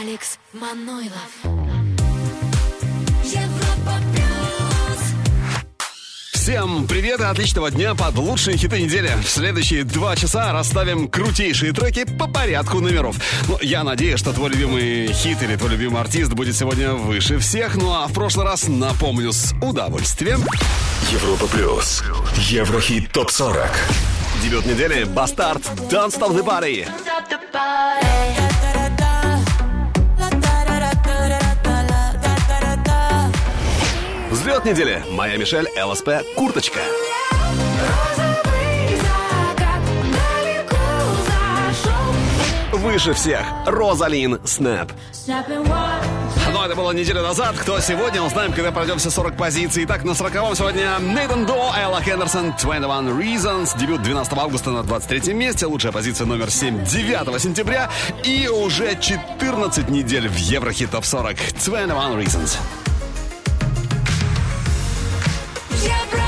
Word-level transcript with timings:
Алекс 0.00 0.38
Манойлов. 0.52 1.30
Европа 3.22 3.94
плюс. 4.12 5.62
Всем 6.32 6.86
привет 6.88 7.20
и 7.20 7.22
отличного 7.22 7.70
дня 7.70 7.94
под 7.94 8.16
лучшие 8.16 8.56
хиты 8.56 8.82
недели. 8.82 9.12
В 9.22 9.28
следующие 9.30 9.84
два 9.84 10.16
часа 10.16 10.52
расставим 10.52 11.08
крутейшие 11.08 11.72
треки 11.72 12.04
по 12.04 12.26
порядку 12.26 12.80
номеров. 12.80 13.16
Ну, 13.46 13.56
я 13.62 13.84
надеюсь, 13.84 14.18
что 14.18 14.32
твой 14.32 14.50
любимый 14.50 15.12
хит 15.12 15.40
или 15.42 15.54
твой 15.54 15.70
любимый 15.70 16.00
артист 16.00 16.32
будет 16.32 16.56
сегодня 16.56 16.94
выше 16.94 17.38
всех. 17.38 17.76
Ну 17.76 17.92
а 17.92 18.08
в 18.08 18.12
прошлый 18.12 18.46
раз 18.46 18.66
напомню 18.66 19.32
с 19.32 19.54
удовольствием. 19.62 20.40
Европа 21.12 21.46
плюс. 21.46 22.02
Еврохит 22.36 23.12
топ 23.12 23.30
40. 23.30 23.70
Дебют 24.42 24.66
недели 24.66 25.04
Бастард 25.04 25.62
Don't 25.88 26.10
Stop 26.10 26.34
the 26.34 26.44
Body. 26.44 26.88
Взлет 34.44 34.66
недели 34.66 35.02
Моя 35.10 35.38
Мишель 35.38 35.66
ЛСП 35.82 36.10
Курточка. 36.36 36.78
Выше 42.72 43.14
всех 43.14 43.40
Розалин 43.64 44.38
Снэп. 44.44 44.92
Ну, 46.52 46.62
это 46.62 46.76
было 46.76 46.92
неделю 46.92 47.22
назад. 47.22 47.56
Кто 47.56 47.80
сегодня, 47.80 48.20
узнаем, 48.20 48.52
когда 48.52 48.70
пройдем 48.70 48.98
все 48.98 49.08
40 49.08 49.34
позиций. 49.34 49.84
Итак, 49.84 50.04
на 50.04 50.10
40-м 50.10 50.54
сегодня 50.54 50.98
Нейтан 51.00 51.46
До, 51.46 51.72
Элла 51.74 52.02
Хендерсон, 52.02 52.52
21 52.60 53.18
Reasons. 53.18 53.78
Дебют 53.78 54.02
12 54.02 54.30
августа 54.34 54.72
на 54.72 54.82
23 54.82 55.32
месте. 55.32 55.64
Лучшая 55.64 55.92
позиция 55.92 56.26
номер 56.26 56.50
7 56.50 56.84
9 56.84 57.40
сентября. 57.40 57.88
И 58.24 58.46
уже 58.48 58.94
14 59.00 59.88
недель 59.88 60.28
в 60.28 60.36
Еврохит 60.36 60.90
Топ 60.90 61.06
40. 61.06 61.34
21 61.64 61.88
Reasons. 62.20 62.58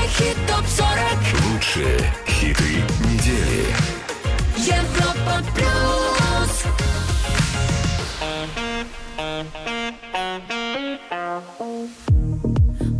Еврохит 0.06 0.36
ТОП-40 0.46 1.52
Лучшие 1.52 1.98
хиты 2.26 2.82
недели. 3.04 3.74
Европа 4.56 5.42
плюс 5.54 6.64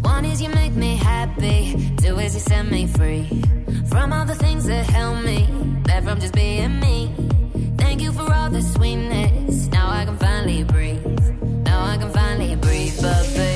One 0.03 0.25
is 0.25 0.41
you 0.41 0.49
make 0.49 0.75
me 0.75 0.97
happy, 0.97 1.95
two 1.99 2.19
is 2.19 2.35
you 2.35 2.41
set 2.41 2.67
me 2.67 2.87
free 2.87 3.29
from 3.89 4.13
all 4.13 4.25
the 4.25 4.35
things 4.35 4.65
that 4.67 4.85
held 4.87 5.23
me 5.25 5.47
back 5.85 6.03
from 6.03 6.19
just 6.19 6.35
being 6.35 6.81
me. 6.81 7.15
Thank 7.79 8.01
you 8.03 8.13
for 8.13 8.33
all 8.33 8.51
the 8.51 8.63
sweetness. 8.63 9.69
Now 9.69 9.89
I 9.89 10.05
can 10.05 10.17
finally 10.17 10.65
breathe. 10.65 11.05
Now 11.65 11.85
I 11.85 11.97
can 11.97 12.11
finally 12.13 12.57
breathe. 12.57 12.99
But 13.01 13.25
baby, 13.35 13.56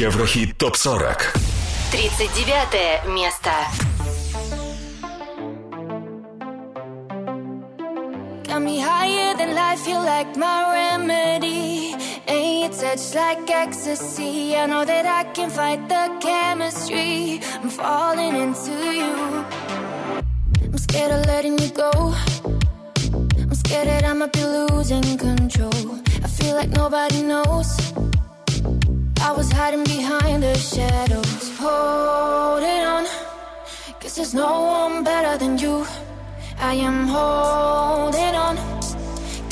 Еврохит 0.00 0.56
топ 0.58 0.76
40. 0.76 1.32
39 1.92 3.06
место. 3.06 3.50
Got 8.44 8.60
me 8.62 8.80
higher 8.80 9.34
than 9.36 9.54
life, 9.54 9.86
you 9.86 9.98
like 9.98 10.36
my 10.36 10.72
remedy. 10.72 11.94
And 12.26 12.60
your 12.60 12.70
touch 12.70 13.14
like 13.14 13.50
ecstasy. 13.50 14.56
I 14.56 14.66
know 14.66 14.84
that 14.84 15.06
I 15.06 15.24
can 15.32 15.50
fight 15.50 15.88
the 15.88 16.16
chemistry. 16.20 17.40
I'm 17.62 17.70
falling 17.70 18.34
into 18.36 18.72
you. 18.72 19.44
I'm 20.62 20.78
scared 20.78 21.12
of 21.12 21.26
letting 21.26 21.58
you 21.58 21.70
go. 21.70 22.14
I'm 23.38 23.54
scared 23.54 23.88
that 23.88 24.04
I 24.04 24.12
might 24.12 24.32
be 24.32 24.44
losing 24.44 25.18
control. 25.18 26.00
I 26.24 26.28
feel 26.28 26.54
like 26.56 26.70
nobody 26.70 27.22
knows. 27.22 27.76
I 29.23 29.31
was 29.33 29.51
hiding 29.51 29.83
behind 29.83 30.41
the 30.41 30.55
shadows. 30.55 31.57
Holding 31.59 32.83
on. 32.93 33.05
Cause 33.99 34.15
there's 34.15 34.33
no 34.33 34.63
one 34.63 35.03
better 35.03 35.37
than 35.37 35.59
you. 35.59 35.85
I 36.59 36.73
am 36.73 37.05
holding 37.05 38.35
on. 38.35 38.55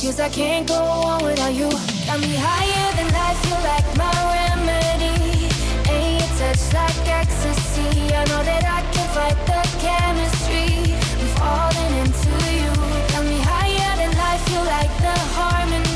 Cause 0.01 0.19
I 0.19 0.29
can't 0.29 0.67
go 0.67 0.73
on 0.73 1.23
without 1.23 1.53
you. 1.53 1.69
Got 2.07 2.19
me 2.19 2.33
higher 2.35 2.89
than 2.97 3.09
life, 3.13 3.41
you 3.49 3.57
like 3.71 3.89
my 3.95 4.15
remedy. 4.33 5.49
And 5.93 6.19
your 6.19 6.31
touch 6.39 6.63
like 6.73 7.07
ecstasy. 7.19 7.89
I 8.19 8.25
know 8.29 8.41
that 8.49 8.63
I 8.77 8.81
can 8.93 9.07
fight 9.15 9.39
the 9.49 9.61
chemistry. 9.85 10.97
I'm 11.21 11.29
falling 11.37 11.93
into 12.01 12.33
you. 12.57 12.71
Got 13.13 13.23
me 13.31 13.39
higher 13.51 13.93
than 14.01 14.11
life, 14.17 14.43
you 14.51 14.61
like 14.75 14.93
the 15.05 15.15
harmony. 15.37 15.88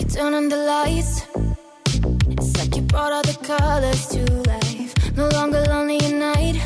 you're 0.00 0.08
turning 0.08 0.48
the 0.48 0.56
lights. 0.56 1.26
It's 2.30 2.56
like 2.58 2.76
you 2.76 2.82
brought 2.82 3.12
all 3.12 3.22
the 3.22 3.36
colors 3.42 4.06
to 4.08 4.22
life. 4.50 5.16
No 5.16 5.28
longer 5.28 5.62
lonely 5.68 5.96
at 5.96 6.14
night. 6.14 6.56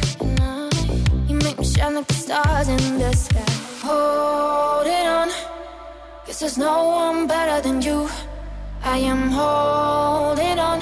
You 1.28 1.36
make 1.36 1.58
me 1.58 1.64
shine 1.64 1.94
like 1.94 2.06
the 2.06 2.14
stars 2.14 2.68
in 2.68 2.98
the 2.98 3.12
sky. 3.14 3.44
Holding 3.82 5.06
on, 5.06 5.28
cause 6.26 6.40
there's 6.40 6.58
no 6.58 6.88
one 6.88 7.26
better 7.26 7.60
than 7.66 7.80
you. 7.82 8.08
I 8.84 8.98
am 8.98 9.30
holding 9.30 10.58
on, 10.58 10.80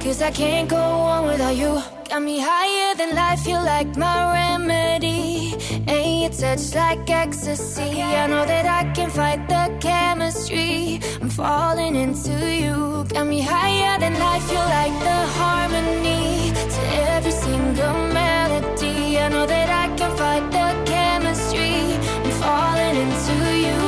cause 0.00 0.22
I 0.22 0.30
can't 0.30 0.68
go 0.68 0.76
on 0.76 1.26
without 1.26 1.56
you. 1.56 1.97
Got 2.08 2.22
me 2.22 2.38
higher 2.40 2.94
than 2.94 3.14
life, 3.14 3.46
you 3.46 3.56
like 3.56 3.94
my 3.98 4.32
remedy. 4.32 5.52
And 5.86 6.22
your 6.22 6.30
touch 6.30 6.74
like 6.74 7.10
ecstasy. 7.10 8.00
I 8.00 8.26
know 8.26 8.46
that 8.46 8.64
I 8.64 8.90
can 8.94 9.10
fight 9.10 9.46
the 9.46 9.76
chemistry. 9.78 11.00
I'm 11.20 11.28
falling 11.28 11.94
into 11.96 12.32
you. 12.50 13.04
Got 13.12 13.26
me 13.26 13.42
higher 13.42 14.00
than 14.00 14.18
life, 14.18 14.50
you 14.50 14.56
like 14.56 14.96
the 15.08 15.18
harmony. 15.38 16.52
To 16.74 16.80
every 17.12 17.32
single 17.32 17.98
melody. 18.18 19.18
I 19.18 19.28
know 19.28 19.46
that 19.46 19.68
I 19.68 19.94
can 19.98 20.16
fight 20.16 20.50
the 20.50 20.90
chemistry. 20.90 21.92
I'm 22.24 22.30
falling 22.40 22.96
into 23.04 23.58
you. 23.66 23.87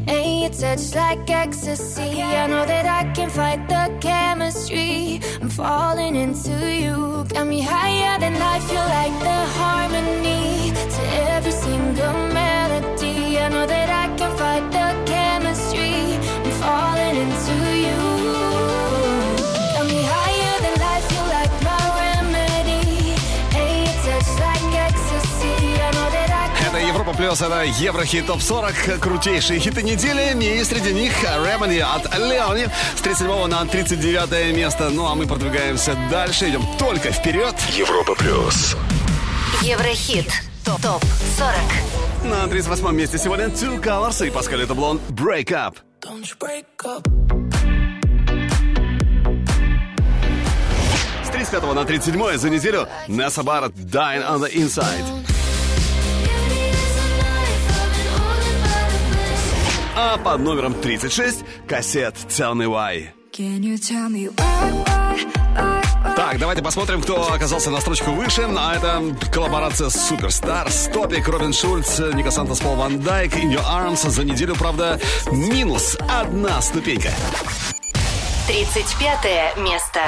And 0.41 0.55
your 0.55 0.75
touch 0.75 0.95
like 0.95 1.29
ecstasy. 1.29 2.19
I 2.19 2.47
know 2.47 2.65
that 2.65 2.87
I 2.87 3.11
can 3.13 3.29
fight 3.29 3.69
the 3.69 3.95
chemistry. 4.01 5.21
I'm 5.39 5.49
falling 5.49 6.15
into 6.15 6.55
you. 6.73 7.25
Got 7.29 7.45
me 7.45 7.61
higher 7.61 8.19
than 8.19 8.33
life, 8.39 8.67
you 8.71 8.81
like 8.97 9.17
the 9.19 9.39
harmony. 9.59 10.73
To 10.95 11.01
every 11.33 11.51
single 11.51 12.13
melody. 12.33 13.37
I 13.37 13.49
know 13.49 13.67
that 13.67 13.89
I 14.03 14.17
can 14.17 14.35
fight 14.35 14.65
the 14.71 15.11
chemistry. 15.11 16.17
I'm 16.43 16.51
falling 16.59 17.17
into 17.17 17.60
Европа 27.11 27.23
Плюс, 27.23 27.41
это 27.41 27.63
Еврохит 27.63 28.27
Топ 28.27 28.41
40, 28.41 28.99
крутейшие 28.99 29.59
хиты 29.59 29.81
недели, 29.83 30.33
и 30.43 30.63
среди 30.63 30.93
них 30.93 31.11
Remedy 31.23 31.79
от 31.79 32.05
Леони 32.17 32.69
с 32.95 33.01
37 33.01 33.47
на 33.47 33.65
39 33.65 34.55
место. 34.55 34.89
Ну 34.89 35.05
а 35.07 35.15
мы 35.15 35.27
продвигаемся 35.27 35.97
дальше, 36.09 36.49
идем 36.49 36.65
только 36.77 37.11
вперед. 37.11 37.55
Европа 37.75 38.15
плюс. 38.15 38.77
Еврохит. 39.61 40.27
Топ 40.63 41.03
40. 42.23 42.31
На 42.31 42.47
38 42.47 42.95
месте 42.95 43.17
сегодня 43.17 43.47
Two 43.47 43.81
Colors 43.81 44.25
и 44.25 44.29
Паскаль 44.29 44.65
Таблон 44.65 44.99
Break 45.09 45.47
Up. 45.47 45.75
Don't 46.01 46.23
you 46.23 46.37
break 46.39 46.65
up. 46.83 47.05
С 51.25 51.29
35 51.29 51.73
на 51.73 51.83
37 51.83 52.37
за 52.37 52.49
неделю 52.49 52.87
Несса 53.07 53.43
Барретт 53.43 53.75
Dying 53.75 54.25
on 54.25 54.39
the 54.39 54.53
Inside. 54.53 55.30
А 59.95 60.17
под 60.17 60.41
номером 60.41 60.73
36 60.73 61.43
кассет 61.67 62.15
Tell 62.29 62.53
Me 62.53 62.65
Why. 62.65 63.09
Can 63.31 63.61
you 63.61 63.77
tell 63.77 64.09
me 64.09 64.29
why, 64.29 64.85
why, 64.85 64.85
why, 64.85 65.71
why? 66.05 66.15
Так, 66.15 66.37
давайте 66.39 66.61
посмотрим, 66.61 67.01
кто 67.01 67.31
оказался 67.33 67.71
на 67.71 67.79
строчку 67.81 68.11
выше. 68.11 68.47
А 68.57 68.75
это 68.75 69.01
коллаборация 69.31 69.89
с 69.89 70.07
Суперстар, 70.07 70.69
Стопик, 70.69 71.27
Робин 71.27 71.53
Шульц, 71.53 71.99
Ника 72.13 72.31
Сантос, 72.31 72.59
Пол 72.59 72.75
Ван 72.75 72.99
Дайк, 72.99 73.35
In 73.35 73.53
Your 73.53 73.65
Arms. 73.65 74.09
За 74.09 74.23
неделю, 74.23 74.55
правда, 74.55 74.99
минус 75.31 75.97
одна 76.09 76.61
ступенька. 76.61 77.11
35 78.47 79.57
место. 79.57 80.01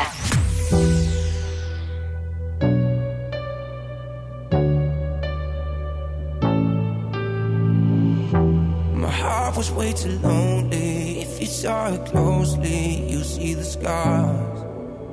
Was 9.63 9.71
way 9.71 9.93
too 9.93 10.19
lonely. 10.19 11.21
If 11.21 11.39
you 11.39 11.45
saw 11.45 11.93
it 11.93 12.05
closely, 12.05 13.09
you 13.09 13.23
see 13.23 13.53
the 13.53 13.63
scars. 13.63 14.59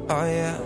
Oh 0.09 0.25
yeah. 0.25 0.59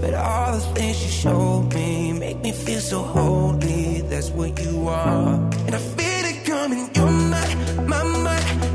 But 0.00 0.14
all 0.14 0.52
the 0.52 0.60
things 0.74 1.02
you 1.04 1.10
showed 1.10 1.74
me 1.74 2.12
make 2.12 2.40
me 2.42 2.52
feel 2.52 2.80
so 2.80 3.02
holy. 3.02 4.02
That's 4.02 4.30
what 4.30 4.60
you 4.62 4.86
are. 4.86 5.34
And 5.66 5.74
I 5.74 5.78
feel 5.78 6.24
it 6.32 6.44
coming. 6.44 6.90
You're 6.94 7.10
my, 7.10 7.54
my, 7.90 8.02
my. 8.26 8.71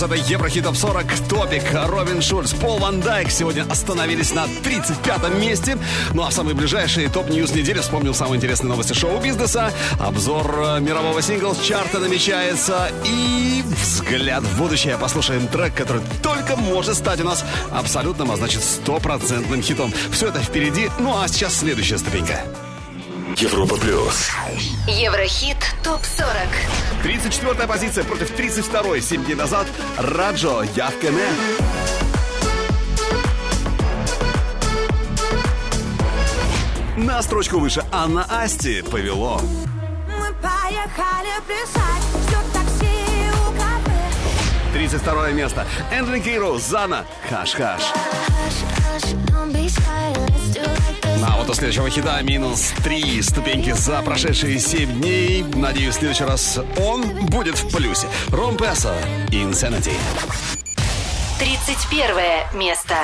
Это 0.00 0.14
Еврохит 0.14 0.62
Топ 0.62 0.76
40. 0.76 1.28
Topic, 1.28 1.64
Robin 1.72 2.22
Schulz, 2.22 2.52
Paul 2.52 2.78
van 2.78 3.00
Dyk 3.00 3.32
сегодня 3.32 3.66
остановились 3.68 4.32
на 4.32 4.44
35-м 4.44 5.40
месте. 5.40 5.76
Ну 6.14 6.22
а 6.22 6.30
в 6.30 6.32
самые 6.32 6.54
ближайшие 6.54 7.08
top 7.08 7.27
news 7.27 7.52
недели 7.52 7.80
вспомнил 7.80 8.14
самые 8.14 8.36
интересные 8.36 8.68
новости 8.68 8.92
шоу-бизнеса. 8.92 9.72
Обзор 9.98 10.54
э, 10.56 10.80
мирового 10.80 11.20
сингл-чарта 11.20 11.98
намечается. 11.98 12.92
И 13.04 13.64
взгляд 13.64 14.44
в 14.44 14.58
будущее. 14.58 14.96
Послушаем 14.98 15.48
трек, 15.48 15.74
который 15.74 16.02
только 16.22 16.54
может 16.54 16.94
стать 16.94 17.20
у 17.20 17.24
нас 17.24 17.44
абсолютным, 17.72 18.30
а 18.30 18.36
значит 18.36 18.62
стопроцентным 18.62 19.62
хитом. 19.62 19.92
Все 20.12 20.28
это 20.28 20.38
впереди. 20.38 20.90
Ну 21.00 21.20
а 21.20 21.26
сейчас 21.26 21.56
следующая 21.56 21.98
ступенька. 21.98 22.44
Европа 23.36 23.76
плюс. 23.76 24.30
Еврохит 24.88 25.58
ТОП-40. 25.84 26.48
34-я 27.04 27.66
позиция 27.68 28.02
против 28.02 28.32
32-й. 28.36 29.00
7 29.00 29.24
дней 29.26 29.36
назад 29.36 29.67
Раджо 30.00 30.62
Явкене. 30.76 31.26
На 36.96 37.20
строчку 37.20 37.58
выше 37.58 37.84
Анна 37.90 38.24
Асти 38.28 38.82
повело. 38.82 39.40
Мы 40.06 40.32
поехали 40.40 41.32
плясать, 41.46 42.52
такси 42.52 42.86
у 43.32 43.52
кафе 43.58 43.98
32 44.72 45.30
место. 45.30 45.66
Эндрю 45.90 46.22
Кейру, 46.22 46.58
Зана, 46.58 47.04
Хаш-Хаш. 47.28 47.82
А 51.26 51.36
вот 51.36 51.50
у 51.50 51.54
следующего 51.54 51.90
хита 51.90 52.20
минус 52.22 52.72
три 52.84 53.20
ступеньки 53.22 53.72
за 53.72 54.02
прошедшие 54.02 54.58
7 54.58 55.00
дней. 55.00 55.44
Надеюсь, 55.54 55.96
в 55.96 55.98
следующий 55.98 56.24
раз 56.24 56.60
он 56.80 57.02
будет 57.26 57.56
в 57.56 57.74
плюсе. 57.74 58.06
Ром 58.30 58.56
Песо, 58.56 58.94
Insanity. 59.30 59.94
31 61.38 62.58
место. 62.58 62.94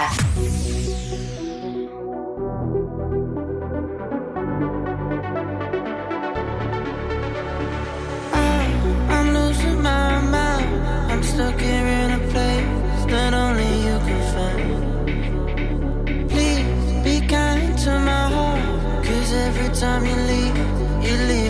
Time 19.85 20.07
you 20.07 20.17
leave, 20.31 20.57
you 21.05 21.17
leave 21.29 21.44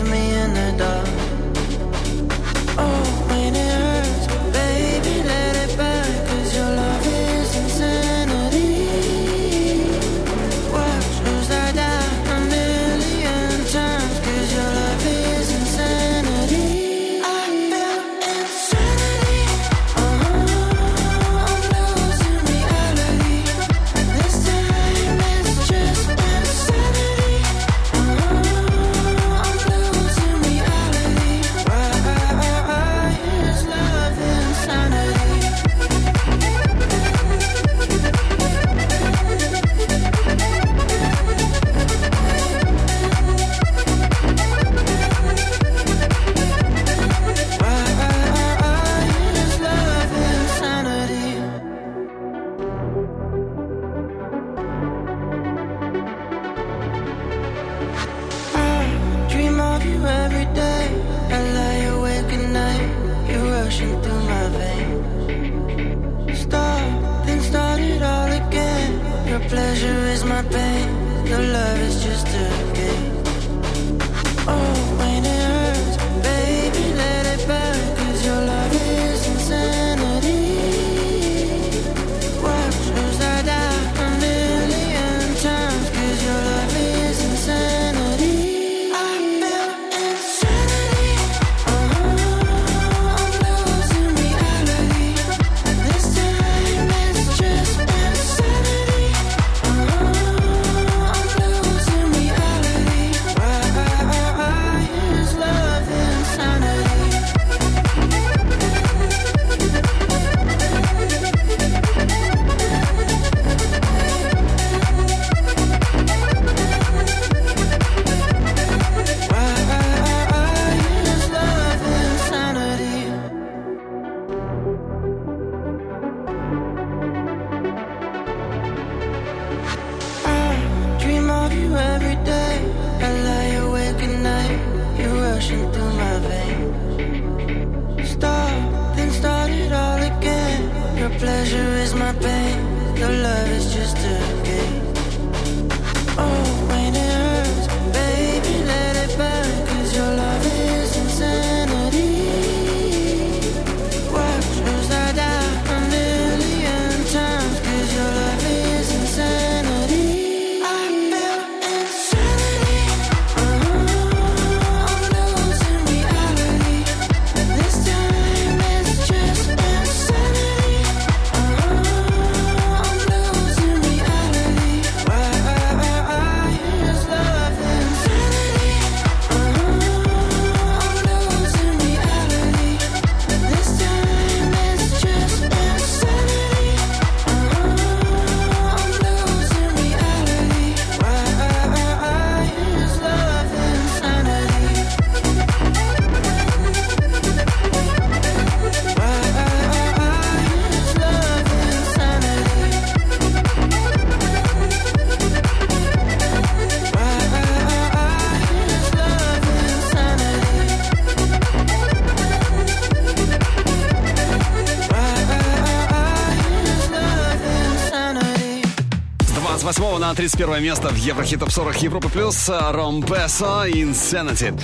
31 220.15 220.63
место 220.63 220.89
в 220.89 220.95
Еврохит 220.95 221.41
Топ 221.41 221.51
40 221.51 221.83
Европы 221.83 222.09
Плюс 222.09 222.49
Ромпесо 222.49 223.67
Insanity. 223.67 224.57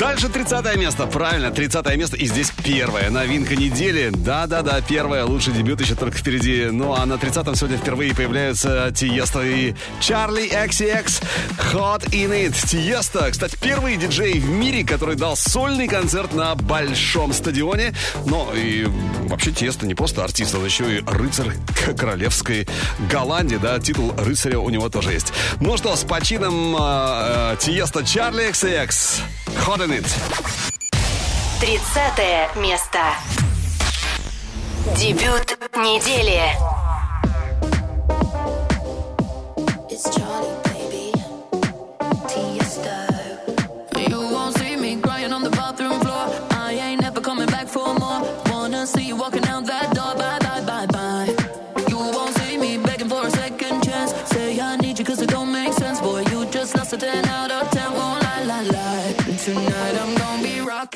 Дальше 0.00 0.30
30 0.30 0.76
место. 0.76 1.06
Правильно, 1.06 1.50
30 1.50 1.94
место. 1.98 2.16
И 2.16 2.24
здесь 2.24 2.50
первая 2.64 3.10
новинка 3.10 3.54
недели. 3.54 4.08
Да-да-да, 4.10 4.80
первая. 4.80 5.26
Лучший 5.26 5.52
дебют 5.52 5.78
еще 5.82 5.94
только 5.94 6.16
впереди. 6.16 6.68
Ну 6.72 6.94
а 6.94 7.04
на 7.04 7.14
30-м 7.14 7.54
сегодня 7.54 7.76
впервые 7.76 8.14
появляются 8.14 8.90
Тиеста 8.96 9.42
и 9.42 9.74
Чарли 10.00 10.50
XCX 10.50 11.22
Hot 11.74 12.08
In 12.12 12.30
It. 12.30 12.66
Тиеста, 12.66 13.30
кстати, 13.30 13.58
первый 13.60 13.98
диджей 13.98 14.40
в 14.40 14.48
мире, 14.48 14.86
который 14.86 15.16
дал 15.16 15.36
сольный 15.36 15.86
концерт 15.86 16.32
на 16.32 16.54
большом 16.54 17.34
стадионе. 17.34 17.92
Но 18.24 18.54
и 18.54 18.86
вообще 19.28 19.52
Тиеста 19.52 19.86
не 19.86 19.94
просто 19.94 20.24
артист, 20.24 20.54
он 20.54 20.64
еще 20.64 20.96
и 20.96 21.02
рыцарь 21.06 21.52
королевской 21.94 22.66
Голландии. 23.12 23.58
Да, 23.60 23.78
титул 23.78 24.14
рыцаря 24.16 24.60
у 24.60 24.70
него 24.70 24.88
тоже 24.88 25.12
есть. 25.12 25.34
Ну 25.60 25.76
что, 25.76 25.94
с 25.94 26.04
почином 26.04 26.74
э, 26.74 26.78
э, 26.80 27.56
Тиеста 27.60 28.02
Чарли 28.02 28.48
XCX 28.48 29.20
It. 29.92 30.04
30 31.60 32.60
место. 32.60 32.98
Дебют 34.96 35.58
недели. 35.76 36.42
It's 39.90 40.04
Charlie, 40.14 40.59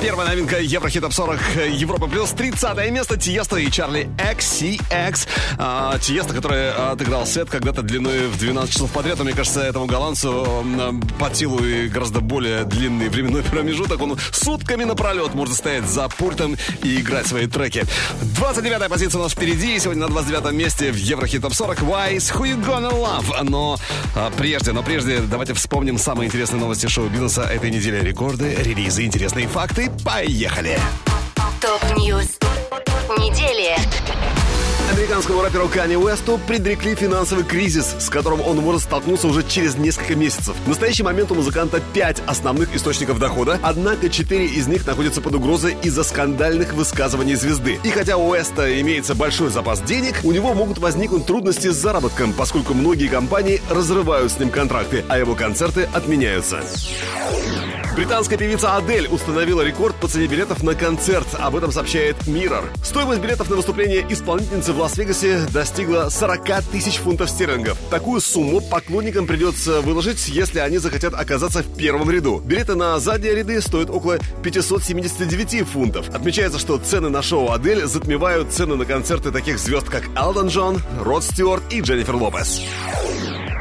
Первая 0.00 0.28
новинка 0.28 0.60
Еврохит 0.60 1.02
Топ 1.02 1.12
40 1.12 1.40
Европа 1.70 2.06
Плюс. 2.06 2.30
30 2.30 2.90
место 2.90 3.16
Тиеста 3.16 3.56
и 3.56 3.70
Чарли 3.70 4.08
XCX. 4.16 5.28
А, 5.58 5.98
Тиеста, 5.98 6.34
который 6.34 6.72
отыграл 6.72 7.26
сет 7.26 7.50
когда-то 7.50 7.82
длиной 7.82 8.28
в 8.28 8.38
12 8.38 8.72
часов 8.72 8.90
подряд. 8.90 9.18
Но, 9.18 9.24
мне 9.24 9.32
кажется, 9.32 9.60
этому 9.60 9.86
голландцу 9.86 10.64
под 11.18 11.36
силу 11.36 11.64
и 11.64 11.88
гораздо 11.88 12.20
более 12.20 12.64
длинный 12.64 13.08
временной 13.08 13.42
промежуток. 13.50 14.00
Он 14.00 14.18
сутками 14.32 14.84
напролет 14.84 15.34
может 15.34 15.56
стоять 15.56 15.84
за 15.84 16.08
пультом 16.08 16.56
и 16.82 17.00
играть 17.00 17.26
свои 17.26 17.46
треки. 17.46 17.84
29-я 18.40 18.88
позиция 18.88 19.18
у 19.18 19.22
нас 19.22 19.32
впереди. 19.32 19.78
Сегодня 19.78 20.02
на 20.02 20.08
29 20.08 20.52
месте 20.52 20.92
в 20.92 20.96
Еврохит 20.96 21.42
Топ 21.42 21.54
40 21.54 21.80
Wise 21.80 22.32
Who 22.34 22.42
You 22.42 22.64
Gonna 22.64 22.92
Love. 22.92 23.42
Но 23.42 23.78
а, 24.14 24.30
прежде, 24.36 24.72
но 24.72 24.82
прежде 24.82 25.18
давайте 25.20 25.54
вспомним 25.54 25.98
самые 25.98 26.28
интересные 26.28 26.60
новости 26.60 26.86
шоу-бизнеса 26.86 27.42
этой 27.42 27.70
недели. 27.70 28.00
Рекорды, 28.00 28.54
релизы, 28.54 29.04
интересные 29.04 29.48
факты. 29.48 29.71
Поехали! 30.04 30.78
Top 31.60 31.93
news 31.93 32.38
недели. 33.18 33.74
Американскому 34.92 35.40
рэперу 35.40 35.68
Канье 35.68 35.96
Уэсту 35.96 36.38
предрекли 36.46 36.94
финансовый 36.94 37.44
кризис, 37.44 37.94
с 37.98 38.10
которым 38.10 38.42
он 38.42 38.58
может 38.58 38.82
столкнуться 38.82 39.28
уже 39.28 39.42
через 39.42 39.76
несколько 39.76 40.14
месяцев. 40.14 40.54
В 40.66 40.68
настоящий 40.68 41.02
момент 41.02 41.30
у 41.30 41.34
музыканта 41.34 41.80
пять 41.94 42.20
основных 42.26 42.76
источников 42.76 43.18
дохода, 43.18 43.58
однако 43.62 44.10
четыре 44.10 44.44
из 44.44 44.66
них 44.66 44.86
находятся 44.86 45.22
под 45.22 45.36
угрозой 45.36 45.74
из-за 45.82 46.04
скандальных 46.04 46.74
высказываний 46.74 47.34
звезды. 47.34 47.78
И 47.82 47.88
хотя 47.88 48.18
у 48.18 48.28
Уэста 48.28 48.78
имеется 48.82 49.14
большой 49.14 49.48
запас 49.48 49.80
денег, 49.80 50.20
у 50.22 50.32
него 50.32 50.52
могут 50.52 50.78
возникнуть 50.78 51.24
трудности 51.24 51.68
с 51.68 51.76
заработком, 51.76 52.34
поскольку 52.34 52.74
многие 52.74 53.08
компании 53.08 53.62
разрывают 53.70 54.30
с 54.32 54.38
ним 54.38 54.50
контракты, 54.50 55.02
а 55.08 55.18
его 55.18 55.34
концерты 55.34 55.88
отменяются. 55.94 56.62
Британская 57.94 58.38
певица 58.38 58.74
Адель 58.74 59.06
установила 59.06 59.60
рекорд 59.60 59.94
по 59.96 60.08
цене 60.08 60.26
билетов 60.26 60.62
на 60.62 60.74
концерт. 60.74 61.26
Об 61.38 61.56
этом 61.56 61.70
сообщает 61.72 62.16
Mirror. 62.26 62.64
Стоимость 62.82 63.20
билетов 63.20 63.50
на 63.50 63.56
выступление 63.56 64.06
исполнительницы 64.08 64.72
в 64.72 64.78
Лас-Вегасе 64.78 65.46
достигла 65.52 66.08
40 66.08 66.62
тысяч 66.72 66.96
фунтов 66.96 67.28
стерлингов. 67.28 67.76
Такую 67.90 68.22
сумму 68.22 68.62
поклонникам 68.62 69.26
придется 69.26 69.82
выложить, 69.82 70.26
если 70.28 70.60
они 70.60 70.78
захотят 70.78 71.12
оказаться 71.12 71.62
в 71.62 71.76
первом 71.76 72.10
ряду. 72.10 72.40
Билеты 72.42 72.76
на 72.76 72.98
задние 72.98 73.34
ряды 73.34 73.60
стоят 73.60 73.90
около 73.90 74.18
579 74.42 75.68
фунтов. 75.68 76.08
Отмечается, 76.14 76.58
что 76.58 76.78
цены 76.78 77.10
на 77.10 77.20
шоу 77.20 77.50
Адель 77.50 77.84
затмевают 77.84 78.52
цены 78.52 78.76
на 78.76 78.86
концерты 78.86 79.30
таких 79.30 79.58
звезд, 79.58 79.90
как 79.90 80.04
Элтон 80.16 80.48
Джон, 80.48 80.80
Род 80.98 81.24
Стюарт 81.24 81.62
и 81.70 81.82
Дженнифер 81.82 82.16
Лопес. 82.16 82.62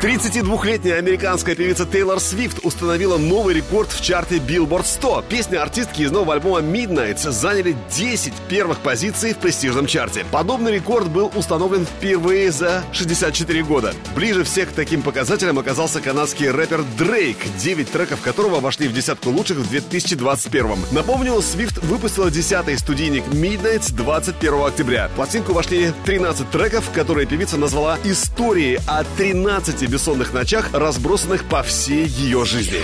32-летняя 0.01 0.95
американская 0.95 1.53
певица 1.53 1.85
Тейлор 1.85 2.19
Свифт 2.19 2.57
установила 2.63 3.19
новый 3.19 3.53
рекорд 3.53 3.91
в 3.91 4.01
чарте 4.01 4.37
Billboard 4.37 4.83
100. 4.83 5.25
Песни 5.29 5.55
артистки 5.55 6.01
из 6.01 6.09
нового 6.09 6.33
альбома 6.33 6.61
Midnight 6.61 7.19
заняли 7.29 7.75
10 7.95 8.33
первых 8.49 8.79
позиций 8.79 9.35
в 9.35 9.37
престижном 9.37 9.85
чарте. 9.85 10.25
Подобный 10.31 10.73
рекорд 10.73 11.07
был 11.07 11.31
установлен 11.35 11.85
впервые 11.85 12.51
за 12.51 12.83
64 12.93 13.61
года. 13.61 13.93
Ближе 14.15 14.43
всех 14.43 14.69
к 14.69 14.73
таким 14.73 15.03
показателям 15.03 15.59
оказался 15.59 16.01
канадский 16.01 16.49
рэпер 16.49 16.83
Дрейк, 16.97 17.37
9 17.59 17.91
треков 17.91 18.21
которого 18.21 18.59
вошли 18.59 18.87
в 18.87 18.93
десятку 18.93 19.29
лучших 19.29 19.59
в 19.59 19.69
2021. 19.69 20.77
Напомню, 20.93 21.39
Свифт 21.43 21.77
выпустила 21.77 22.29
10-й 22.29 22.75
студийник 22.79 23.25
Midnight 23.25 23.93
21 23.93 24.63
октября. 24.63 25.09
В 25.09 25.11
пластинку 25.11 25.53
вошли 25.53 25.93
13 26.05 26.49
треков, 26.49 26.89
которые 26.89 27.27
певица 27.27 27.57
назвала 27.57 27.99
историей 28.03 28.79
о 28.87 29.03
13 29.03 29.90
бессонных 29.91 30.33
ночах, 30.33 30.69
разбросанных 30.73 31.43
по 31.45 31.61
всей 31.61 32.05
ее 32.05 32.45
жизни. 32.45 32.79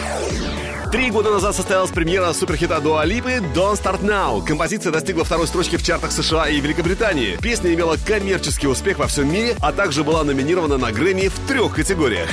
Три 0.92 1.10
года 1.10 1.32
назад 1.32 1.56
состоялась 1.56 1.90
премьера 1.90 2.32
суперхита 2.34 2.80
Дуа 2.80 3.04
Липы 3.04 3.42
«Don't 3.54 3.82
Start 3.82 4.02
Now». 4.02 4.46
Композиция 4.46 4.92
достигла 4.92 5.26
второй 5.26 5.48
строчки 5.48 5.76
в 5.76 5.84
чартах 5.84 6.12
США 6.12 6.48
и 6.48 6.60
Великобритании. 6.60 7.38
Песня 7.42 7.74
имела 7.74 7.98
коммерческий 8.06 8.68
успех 8.68 9.00
во 9.00 9.08
всем 9.08 9.32
мире, 9.32 9.56
а 9.62 9.74
также 9.74 10.04
была 10.04 10.24
номинирована 10.24 10.78
на 10.78 10.92
Грэмми 10.92 11.28
в 11.28 11.40
трех 11.48 11.76
категориях. 11.76 12.30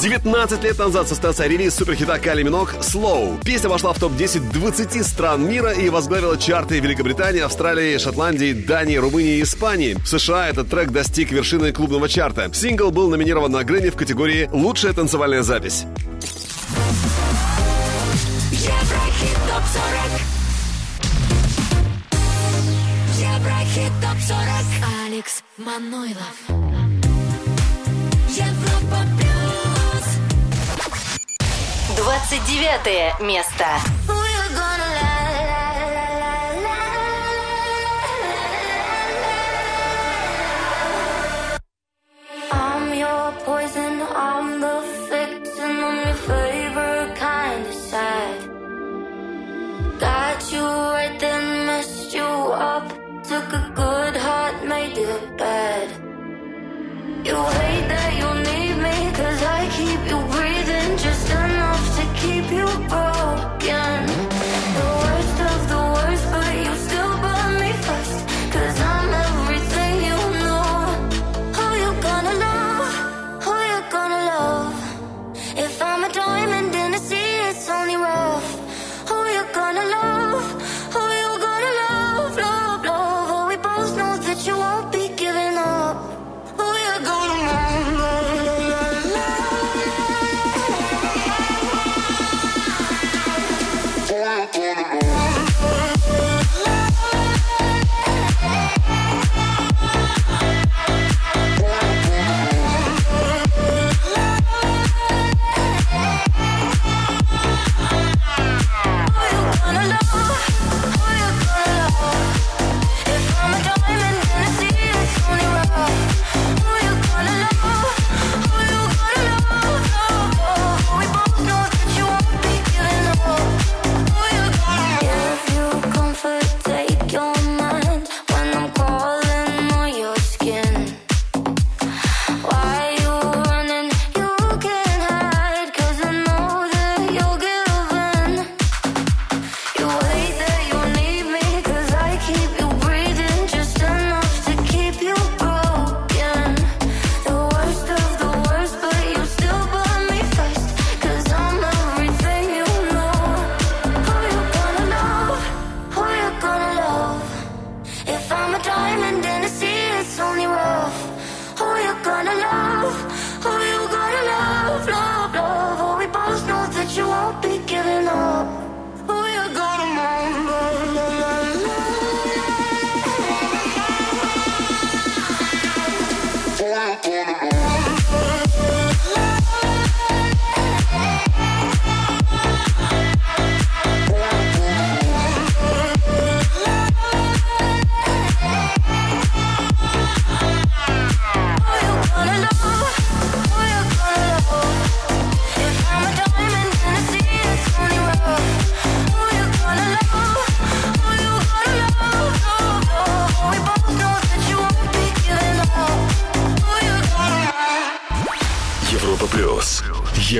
19 0.00 0.62
лет 0.62 0.78
назад 0.78 1.08
состоялся 1.08 1.46
релиз 1.46 1.74
суперхита 1.74 2.20
Кали 2.20 2.44
Минок 2.44 2.76
«Slow». 2.80 3.42
Песня 3.44 3.68
вошла 3.68 3.92
в 3.92 3.98
топ-10 3.98 4.52
20 4.52 5.04
стран 5.04 5.48
мира 5.48 5.72
и 5.72 5.88
возглавила 5.88 6.38
чарты 6.38 6.78
Великобритании, 6.78 7.40
Австралии, 7.40 7.98
Шотландии, 7.98 8.52
Дании, 8.52 8.96
Румынии 8.96 9.38
и 9.38 9.42
Испании. 9.42 9.94
В 9.94 10.06
США 10.06 10.50
этот 10.50 10.70
трек 10.70 10.92
достиг 10.92 11.32
вершины 11.32 11.72
клубного 11.72 12.08
чарта. 12.08 12.48
Сингл 12.54 12.92
был 12.92 13.10
номинирован 13.10 13.50
на 13.50 13.64
Грэмми 13.64 13.90
в 13.90 13.96
категории 13.96 14.48
«Лучшая 14.52 14.92
танцевальная 14.92 15.42
запись». 15.42 15.84
Еврохит 18.52 19.36
ТОП-40 19.48 20.20
Еврохит 23.18 23.92
ТОП-40 24.00 25.06
Алекс 25.06 25.42
Манойлов 25.56 26.68
Европа 28.28 29.27
29 31.98 33.18
место. 33.20 33.64
You 57.24 57.34
hate 57.34 57.88
that 57.88 58.12
you 58.16 58.30
need 58.48 58.76
me, 58.82 59.12
cause 59.12 59.42
I 59.42 59.68
keep 59.76 60.10
you 60.10 60.18
breathing. 60.32 60.57
Keep 62.28 62.50
you 62.50 62.66
broken. 62.88 63.17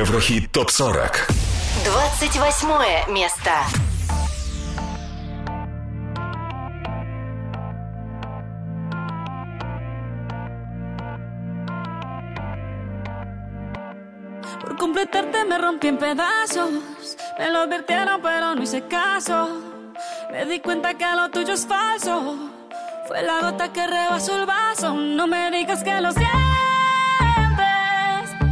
Еврохит 0.08 0.50
топ 0.52 0.72
40. 0.72 1.12
28 1.84 3.12
место. 3.12 3.52
Por 14.62 14.78
completarte 14.78 15.44
me 15.44 15.58
rompí 15.58 15.90
en 15.90 15.98
pedazos. 15.98 16.72
Me 17.38 17.50
lo 17.50 17.60
advirtieron, 17.60 18.22
pero 18.22 18.56
no 18.56 18.64
hice 18.64 18.88
caso. 18.88 19.50
Me 20.32 20.46
di 20.46 20.62
cuenta 20.62 20.94
que 20.94 21.06
lo 21.14 21.30
tuyo 21.30 21.54
es 21.54 21.68
falso. 21.68 22.38
Fue 23.08 23.22
la 23.22 23.42
gota 23.42 23.74
que 23.74 23.86
rebasó 23.86 24.40
el 24.40 24.46
vaso. 24.46 24.94
No 24.94 25.28
me 25.28 25.52
digas 25.52 25.84
que 25.84 26.00
lo 26.00 26.12
sientes. 26.14 26.47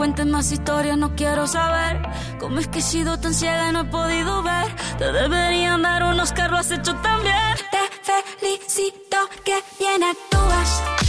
cuentes 0.00 0.24
más 0.24 0.50
historias, 0.50 0.96
no 0.96 1.14
quiero 1.14 1.46
saber 1.46 2.00
cómo 2.38 2.58
es 2.58 2.68
que 2.68 2.78
he 2.78 2.82
sido 2.82 3.20
tan 3.20 3.34
ciega 3.34 3.68
y 3.68 3.72
no 3.72 3.80
he 3.80 3.84
podido 3.84 4.42
ver. 4.42 4.74
Te 4.96 5.12
deberían 5.12 5.82
dar 5.82 6.04
unos 6.04 6.32
carros 6.32 6.60
has 6.60 6.70
hecho 6.70 6.94
tan 7.02 7.20
bien. 7.22 7.34
Te 7.70 8.38
felicito 8.38 9.18
que 9.44 9.62
bien 9.78 10.02
actúas. 10.02 10.99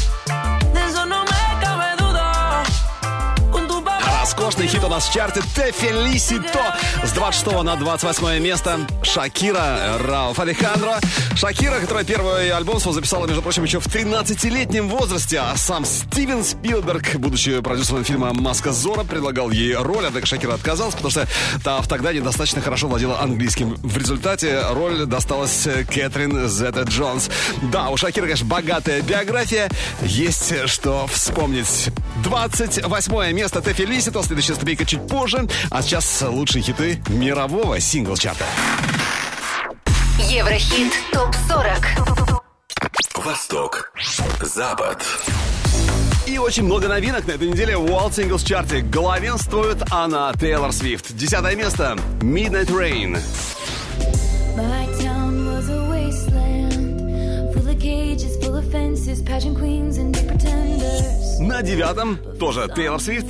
Роскошный 4.51 4.67
хит 4.67 4.83
у 4.83 4.89
нас 4.89 5.07
в 5.07 5.13
чарте 5.13 5.41
«Те 5.55 5.71
Фелисито». 5.71 6.75
С 7.05 7.11
26 7.13 7.63
на 7.63 7.77
28 7.77 8.39
место 8.39 8.79
Шакира 9.01 9.97
Рауф 10.05 10.37
Алехандро. 10.39 10.99
Шакира, 11.35 11.79
которая 11.79 12.03
первый 12.03 12.49
альбом 12.49 12.81
свой 12.81 12.93
записала, 12.93 13.27
между 13.27 13.41
прочим, 13.41 13.63
еще 13.63 13.79
в 13.79 13.87
13-летнем 13.87 14.89
возрасте. 14.89 15.39
А 15.39 15.55
сам 15.55 15.85
Стивен 15.85 16.43
Спилберг, 16.43 17.15
будучи 17.15 17.61
продюсером 17.61 18.03
фильма 18.03 18.33
«Маска 18.33 18.73
Зора», 18.73 19.05
предлагал 19.05 19.51
ей 19.51 19.73
роль, 19.73 20.05
однако 20.05 20.25
Шакира 20.25 20.55
отказалась, 20.55 20.95
потому 20.95 21.11
что 21.11 21.25
та 21.63 21.79
в 21.81 21.87
тогда 21.87 22.11
недостаточно 22.11 22.61
хорошо 22.61 22.89
владела 22.89 23.21
английским. 23.21 23.75
В 23.75 23.97
результате 23.97 24.63
роль 24.71 25.05
досталась 25.05 25.65
Кэтрин 25.89 26.49
Зетта 26.49 26.81
Джонс. 26.81 27.29
Да, 27.71 27.89
у 27.89 27.95
Шакира, 27.95 28.25
конечно, 28.25 28.47
богатая 28.47 29.01
биография. 29.01 29.69
Есть 30.01 30.67
что 30.67 31.07
вспомнить. 31.07 31.89
28 32.23 33.31
место 33.31 33.61
«Те 33.61 33.71
Фелисито». 33.71 34.19
Следующая 34.41 34.55
ступенька 34.55 34.85
чуть 34.85 35.07
позже. 35.07 35.47
А 35.69 35.83
сейчас 35.83 36.23
лучшие 36.23 36.63
хиты 36.63 36.99
мирового 37.09 37.79
сингл-чарта. 37.79 38.43
Еврохит 40.17 40.91
ТОП-40. 41.11 42.43
Восток. 43.23 43.91
Запад. 44.41 45.05
И 46.25 46.39
очень 46.39 46.63
много 46.63 46.87
новинок 46.87 47.27
на 47.27 47.33
этой 47.33 47.49
неделе 47.49 47.77
в 47.77 47.85
World 47.85 48.13
Singles 48.13 48.43
Chart. 48.43 48.81
Главенствует 48.89 49.77
Анна 49.91 50.33
Тейлор 50.39 50.73
Свифт. 50.73 51.15
Десятое 51.15 51.55
место 51.55 51.95
Midnight 52.21 52.69
Rain. 52.69 53.19
На 61.39 61.61
девятом 61.63 62.19
тоже 62.39 62.71
Тейлор 62.75 63.01
Свифт 63.01 63.25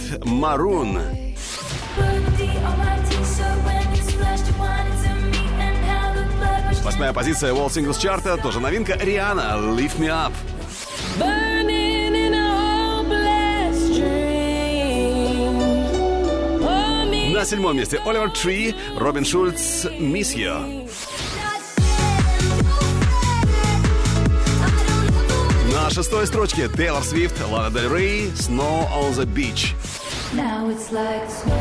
rushed 4.25 4.51
Восьмая 6.83 7.13
позиция 7.13 7.53
World 7.53 7.69
Singles 7.69 8.01
Чарта. 8.01 8.35
Тоже 8.37 8.59
новинка 8.59 8.97
Риана 8.97 9.55
Lift 9.57 9.97
Me 9.99 10.07
Up. 10.09 10.33
Oh. 11.19 11.41
На 17.41 17.45
седьмом 17.45 17.75
месте 17.75 17.99
Оливер 18.05 18.29
Три, 18.29 18.75
Робин 18.97 19.25
Шульц 19.25 19.85
Miss 19.85 20.35
You. 20.35 20.87
На 25.83 25.89
шестой 25.89 26.27
строчке 26.27 26.69
Тейлор 26.69 27.03
Свифт, 27.03 27.41
Лана 27.49 27.71
Дель 27.71 27.91
Рей, 27.91 28.27
Snow 28.35 28.87
on 28.93 29.15
the 29.15 29.25
Beach. 29.25 29.73
Now 30.31 30.69
it's 30.69 30.91
like 30.91 31.27
snow 31.27 31.53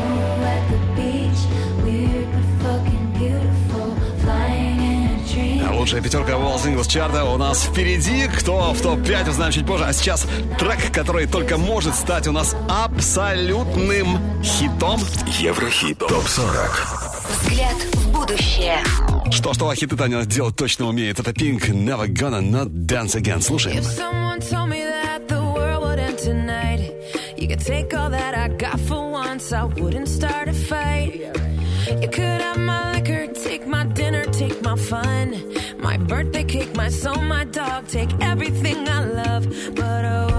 at 0.45 0.61
the 0.69 0.77
beach, 0.95 1.41
weird 1.83 2.27
but 2.31 2.45
fucking 2.61 3.13
beautiful, 3.17 3.95
flying 4.23 4.79
in 4.79 5.09
a 5.09 5.33
dream. 5.33 5.75
Лучшая 5.75 6.01
пятерка 6.01 6.33
World 6.33 6.61
Singles 6.63 6.87
чарта 6.87 7.25
у 7.25 7.37
нас 7.37 7.63
впереди. 7.63 8.27
Кто 8.37 8.73
в 8.73 8.81
топ-5, 8.81 9.31
узнаем 9.31 9.51
чуть 9.51 9.65
позже. 9.65 9.85
А 9.85 9.91
сейчас 9.91 10.27
трек, 10.59 10.93
который 10.93 11.25
только 11.25 11.57
может 11.57 11.95
стать 11.95 12.27
у 12.27 12.31
нас 12.31 12.55
абсолютным 12.69 14.19
хитом. 14.43 15.01
Еврохит 15.39 15.97
ТОП-40. 15.97 16.69
Взгляд 17.41 17.75
в 17.95 18.11
будущее. 18.11 18.83
Что-что, 19.30 19.68
а 19.68 19.74
хиты 19.74 19.96
Таня 19.96 20.24
делать 20.24 20.56
точно 20.56 20.86
умеет. 20.86 21.18
Это 21.20 21.30
Pink, 21.30 21.68
Never 21.70 22.06
Gonna 22.08 22.40
Not 22.40 22.68
Dance 22.86 23.16
Again. 23.16 23.40
Слушаем. 23.40 23.78
If 23.78 23.84
someone 23.84 24.40
told 24.40 24.68
me 24.68 24.82
that 24.84 25.28
the 25.28 25.42
world 25.42 25.82
would 25.84 25.98
end 25.98 26.18
tonight, 26.18 26.92
you 27.36 27.48
could 27.48 27.64
take 27.64 27.92
all 27.94 28.10
that 28.10 28.34
I 28.34 28.48
got 28.48 28.78
for 28.80 29.10
once, 29.10 29.52
I 29.52 29.64
wouldn't 29.64 30.08
start 30.08 30.48
a 30.48 30.52
fight. 30.52 31.20
You 32.00 32.08
could 32.08 32.40
have 32.40 32.58
my 32.58 32.94
liquor, 32.94 33.26
take 33.32 33.66
my 33.66 33.84
dinner, 33.84 34.24
take 34.26 34.62
my 34.62 34.76
fun, 34.76 35.40
my 35.78 35.96
birthday 35.96 36.44
cake, 36.44 36.74
my 36.74 36.88
soul, 36.88 37.20
my 37.22 37.44
dog, 37.44 37.86
take 37.88 38.10
everything 38.20 38.88
I 38.88 39.04
love. 39.04 39.46
But 39.74 40.04
oh, 40.04 40.29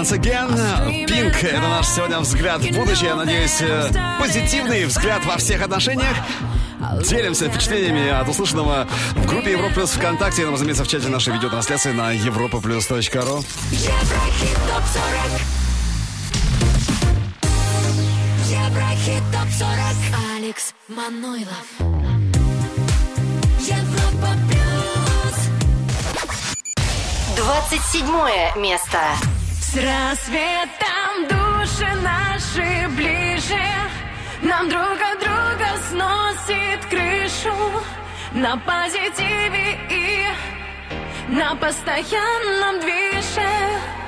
Dance 0.00 0.18
Again. 0.18 1.06
Пинк. 1.06 1.44
Это 1.44 1.60
наш 1.60 1.86
сегодня 1.86 2.20
взгляд 2.20 2.62
в 2.62 2.74
будущее. 2.74 3.10
Я 3.10 3.16
надеюсь, 3.16 3.60
э, 3.60 3.90
позитивный 4.18 4.86
взгляд 4.86 5.26
во 5.26 5.36
всех 5.36 5.60
отношениях. 5.60 6.16
Делимся 7.06 7.50
впечатлениями 7.50 8.08
от 8.08 8.26
услышанного 8.26 8.88
в 9.14 9.26
группе 9.26 9.52
Европа 9.52 9.74
Плюс 9.74 9.90
ВКонтакте 9.90 10.42
и, 10.42 10.44
разумеется, 10.46 10.84
в 10.84 10.88
чате 10.88 11.08
нашей 11.08 11.34
видеотрансляции 11.34 11.92
на 11.92 12.12
европа 12.12 12.62
плюс 12.62 12.86
точка 12.86 13.20
ру. 13.20 13.44
Еврохит 13.70 14.56
топ-40 19.32 20.36
Алекс 20.36 20.72
Манойлов 20.88 21.66
Европа 23.58 24.30
плюс 24.48 25.36
27 27.36 28.62
место. 28.62 28.98
С 29.70 29.76
рассветом 29.76 31.28
души 31.28 31.86
наши 32.02 32.88
ближе, 32.88 33.62
Нам 34.42 34.68
друг 34.68 34.98
от 35.00 35.20
друга 35.20 35.68
сносит 35.88 36.84
крышу 36.86 37.54
На 38.32 38.56
позитиве 38.56 39.78
и 39.88 40.26
на 41.28 41.54
постоянном 41.54 42.80
движе. 42.80 43.99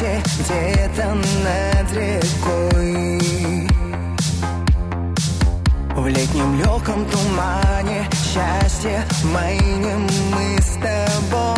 Закате 0.00 0.22
где-то 0.38 1.14
над 1.14 1.92
рекой? 1.92 3.68
В 5.94 6.06
летнем 6.06 6.58
легком 6.58 7.04
тумане 7.06 8.08
счастье 8.12 9.04
майнем 9.24 10.06
мы 10.32 10.58
с 10.60 10.74
тобой. 10.74 11.50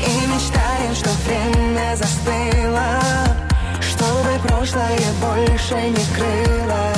И 0.00 0.26
мечтаем, 0.26 0.94
что 0.94 1.10
время 1.26 1.96
застыло 1.96 3.00
Чтобы 3.80 4.38
прошлое 4.46 5.12
больше 5.20 5.74
не 5.74 6.04
крыло. 6.14 6.92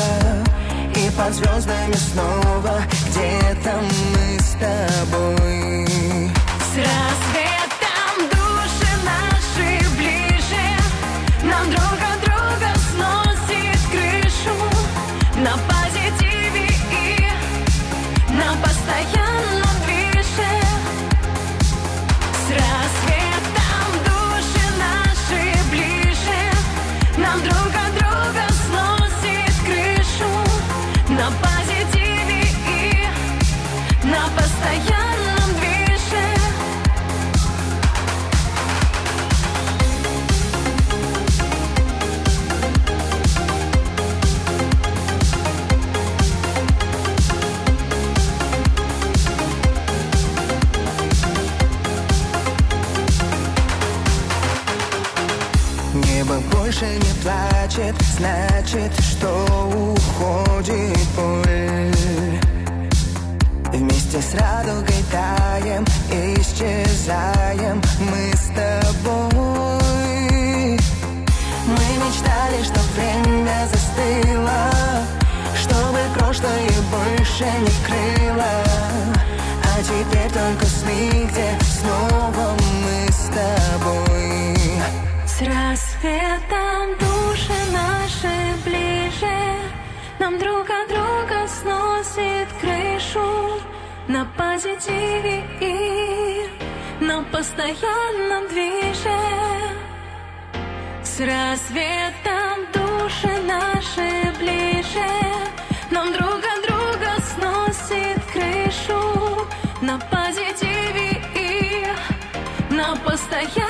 И 0.94 1.10
под 1.10 1.34
звездами 1.34 1.94
снова 1.94 2.80
где-то 2.90 3.72
мы 3.80 4.40
с 4.40 4.56
тобой. 4.58 5.86
С 6.58 7.15
плачет, 57.76 57.94
значит, 58.18 58.92
что 59.00 59.28
уходит 59.92 60.98
боль. 61.16 61.92
Вместе 63.72 64.20
с 64.20 64.34
радугой 64.34 65.04
таем, 65.10 65.84
исчезаем 66.10 67.80
мы 68.00 68.32
с 68.34 68.46
тобой. 68.54 69.18
Мы 71.66 71.86
мечтали, 72.04 72.62
что 72.62 72.80
время 72.94 73.66
застыло 73.66 74.70
Чтобы 75.60 75.98
прошлое 76.16 76.70
больше 76.90 77.44
не 77.44 77.74
крыло. 77.84 78.56
А 79.64 79.82
теперь 79.82 80.30
только 80.30 80.66
сны, 80.66 81.28
где 81.28 81.58
снова 81.62 82.56
мы 82.84 83.12
с 83.12 83.28
тобой. 83.34 84.56
С 85.26 85.42
рассветом 85.42 86.45
позитиве 94.56 95.44
и 95.60 96.48
на 97.04 97.22
постоянном 97.24 98.48
движе. 98.48 99.18
С 101.02 101.20
рассветом 101.20 102.64
души 102.72 103.42
наши 103.42 104.32
ближе. 104.38 105.10
Нам 105.90 106.10
друг 106.12 106.40
от 106.54 106.60
друга 106.66 107.10
сносит 107.34 108.18
крышу. 108.32 109.46
На 109.82 109.98
позитиве 109.98 111.22
и 111.34 111.86
на 112.70 112.96
постоянном 112.96 113.65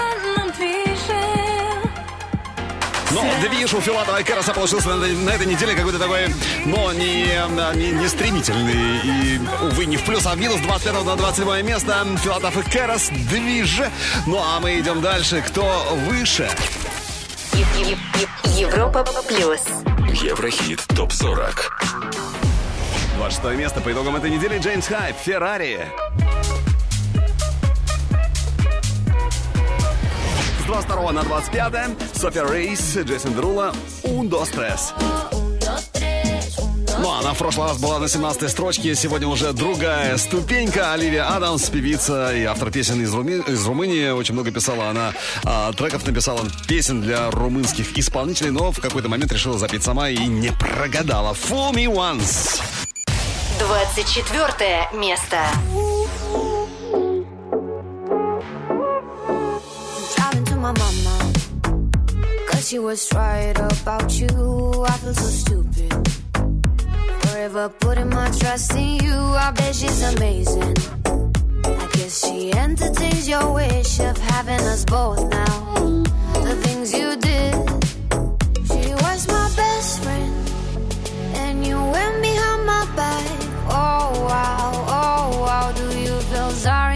но 3.17 3.49
движ 3.49 3.73
у 3.73 3.81
Филатова 3.81 4.21
и 4.21 4.25
Кэрроса 4.25 4.53
получился 4.53 4.89
на, 4.89 5.07
на 5.07 5.31
этой 5.31 5.47
неделе 5.47 5.75
какой-то 5.75 5.99
такой, 5.99 6.29
но 6.67 6.93
не, 6.93 7.25
не, 7.75 7.91
не 7.93 8.09
стремительный. 8.09 8.99
И, 9.05 9.41
увы, 9.63 9.87
не 9.87 9.97
в 9.97 10.05
плюс, 10.05 10.27
а 10.27 10.35
в 10.35 10.39
минус 10.39 10.61
25 10.61 11.05
на 11.05 11.17
27 11.17 11.67
место. 11.67 12.07
Филатов 12.23 12.57
и 12.59 12.71
Кэррос 12.71 13.09
движ. 13.09 13.81
Ну 14.27 14.39
а 14.39 14.61
мы 14.61 14.79
идем 14.81 15.01
дальше. 15.01 15.43
Кто 15.47 15.65
выше? 16.07 16.51
Европа 18.57 19.05
плюс. 19.27 19.61
Еврохит 20.23 20.85
топ-40. 20.95 21.55
26 23.17 23.59
место 23.59 23.81
по 23.81 23.93
итогам 23.93 24.17
этой 24.17 24.31
недели 24.31 24.59
Джеймс 24.59 24.89
Хайп, 24.89 25.17
Феррари. 25.17 25.87
22 30.67 31.13
на 31.13 31.23
25 31.23 31.73
София 32.13 32.45
Рейс, 32.45 32.97
Джейсон 32.97 33.35
Друла, 33.35 33.73
Un, 34.03 34.29
Dos. 34.29 34.49
Ну, 36.99 37.13
она 37.13 37.35
в 37.35 37.39
прошлый 37.39 37.69
раз 37.69 37.79
была 37.79 38.01
на 38.01 38.09
17 38.09 38.51
строчке, 38.51 38.97
сегодня 38.97 39.29
уже 39.29 39.53
другая 39.53 40.17
ступенька. 40.17 40.93
Оливия 40.93 41.29
Адамс, 41.29 41.71
певица 41.71 42.35
и 42.35 42.43
автор 42.43 42.73
песен 42.73 43.01
из, 43.01 43.15
Руми... 43.15 43.43
из 43.47 43.65
Румынии. 43.65 44.11
Очень 44.11 44.35
много 44.35 44.51
писала 44.51 44.89
она 44.89 45.13
а, 45.45 45.73
треков, 45.73 46.05
написала 46.05 46.41
песен 46.67 47.01
для 47.01 47.31
румынских 47.31 47.97
исполнителей, 47.97 48.51
но 48.51 48.73
в 48.73 48.81
какой-то 48.81 49.09
момент 49.09 49.31
решила 49.33 49.59
запеть 49.59 49.85
сама 49.85 50.09
и 50.09 50.27
не 50.27 50.51
прогадала. 50.51 51.35
Fool 51.35 51.75
Me 51.75 51.87
Once. 51.87 52.61
24 53.61 54.89
место. 54.95 55.39
She 62.67 62.81
was 62.81 63.09
right 63.15 63.57
about 63.57 64.19
you. 64.19 64.27
I 64.27 64.97
feel 64.99 65.15
so 65.15 65.31
stupid. 65.45 65.93
Forever 67.23 67.69
putting 67.69 68.09
my 68.09 68.29
trust 68.31 68.75
in 68.75 68.99
you. 69.05 69.15
I 69.15 69.53
bet 69.53 69.73
she's 69.73 70.03
amazing. 70.15 70.75
I 71.65 71.87
guess 71.93 72.27
she 72.27 72.53
entertains 72.53 73.29
your 73.29 73.53
wish 73.55 74.01
of 74.01 74.19
having 74.19 74.61
us 74.73 74.85
both 74.85 75.23
now. 75.31 75.75
The 76.47 76.57
things 76.65 76.93
you 76.93 77.15
did. 77.29 77.55
She 78.67 78.93
was 79.05 79.29
my 79.29 79.49
best 79.55 80.03
friend. 80.03 80.35
And 81.37 81.65
you 81.65 81.77
went 81.77 82.21
behind 82.21 82.67
my 82.67 82.85
back. 82.97 83.39
Oh 83.71 84.27
wow, 84.29 84.71
oh 84.89 85.41
wow. 85.41 85.71
Do 85.71 85.87
you 86.01 86.19
feel 86.31 86.51
sorry 86.51 86.96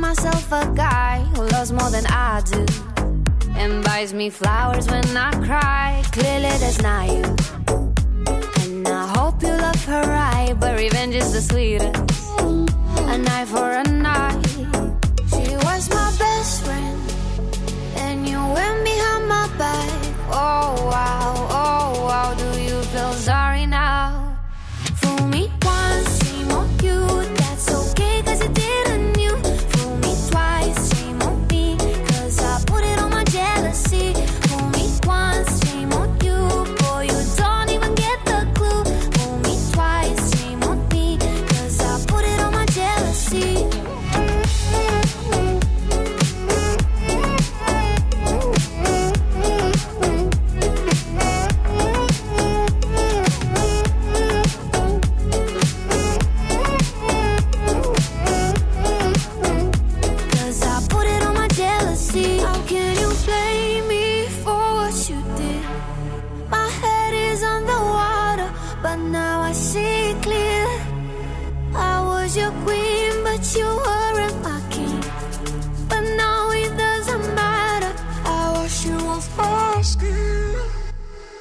myself 0.00 0.50
a 0.50 0.64
guy 0.74 1.18
who 1.34 1.42
loves 1.48 1.72
more 1.72 1.90
than 1.90 2.06
I 2.06 2.40
do 2.50 2.64
and 3.54 3.84
buys 3.84 4.14
me 4.14 4.30
flowers 4.30 4.88
when 4.88 5.04
I 5.16 5.30
cry. 5.46 6.02
Clearly, 6.10 6.54
that's 6.62 6.80
not 6.80 7.06
you. 7.08 7.24
And 8.62 8.88
I 8.88 9.06
hope 9.16 9.42
you 9.42 9.48
love 9.48 9.84
her 9.84 10.02
right, 10.02 10.54
but 10.58 10.78
revenge 10.78 11.14
is 11.14 11.32
the 11.34 11.42
sweetest. 11.42 11.94
A 13.12 13.18
night 13.18 13.48
for 13.48 13.70
a 13.70 13.84
night. 13.84 14.46
She 15.32 15.54
was 15.66 15.90
my 15.90 16.10
best 16.18 16.64
friend, 16.64 16.98
and 17.96 18.26
you 18.26 18.38
went 18.56 18.84
behind 18.84 19.28
my 19.28 19.46
back. 19.58 20.00
Oh 20.32 20.88
wow, 20.92 21.32
oh 21.62 22.04
wow, 22.06 22.34
do 22.34 22.60
you 22.60 22.80
feel 22.92 23.12
sorry 23.12 23.59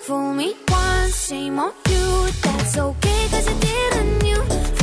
Fool 0.10 0.34
me 0.34 0.56
once, 0.70 1.28
shame 1.28 1.60
on 1.60 1.72
you. 1.88 2.30
That's 2.42 2.76
okay, 2.80 3.28
cause 3.30 3.48
I 3.48 3.54
didn't 3.60 4.26
you. 4.26 4.79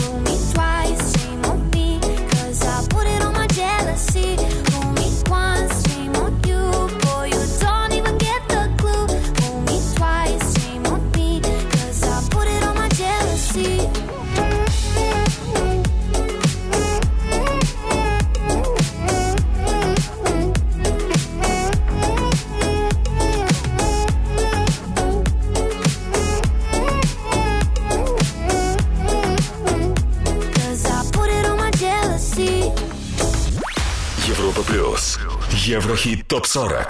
Еврохит 35.87 36.27
ТОП-40 36.27 36.85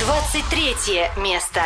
23 0.00 0.74
место. 1.18 1.60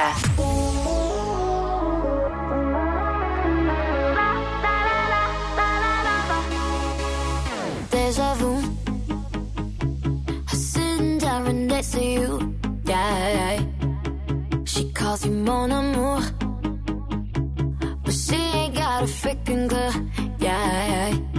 Deja 7.90 8.34
vu 8.34 8.60
Sitting 10.52 11.18
down 11.18 11.66
next 11.66 11.92
to 11.92 12.04
you 12.04 12.54
Yeah 12.84 13.62
She 14.66 14.92
calls 14.92 15.24
you 15.24 15.32
mon 15.32 15.72
amour 15.72 16.20
But 18.04 18.12
she 18.12 18.36
ain't 18.36 18.74
got 18.74 19.04
a 19.04 19.06
freaking 19.06 19.66
clue 19.66 20.10
Yeah 20.38 21.08
I 21.08 21.29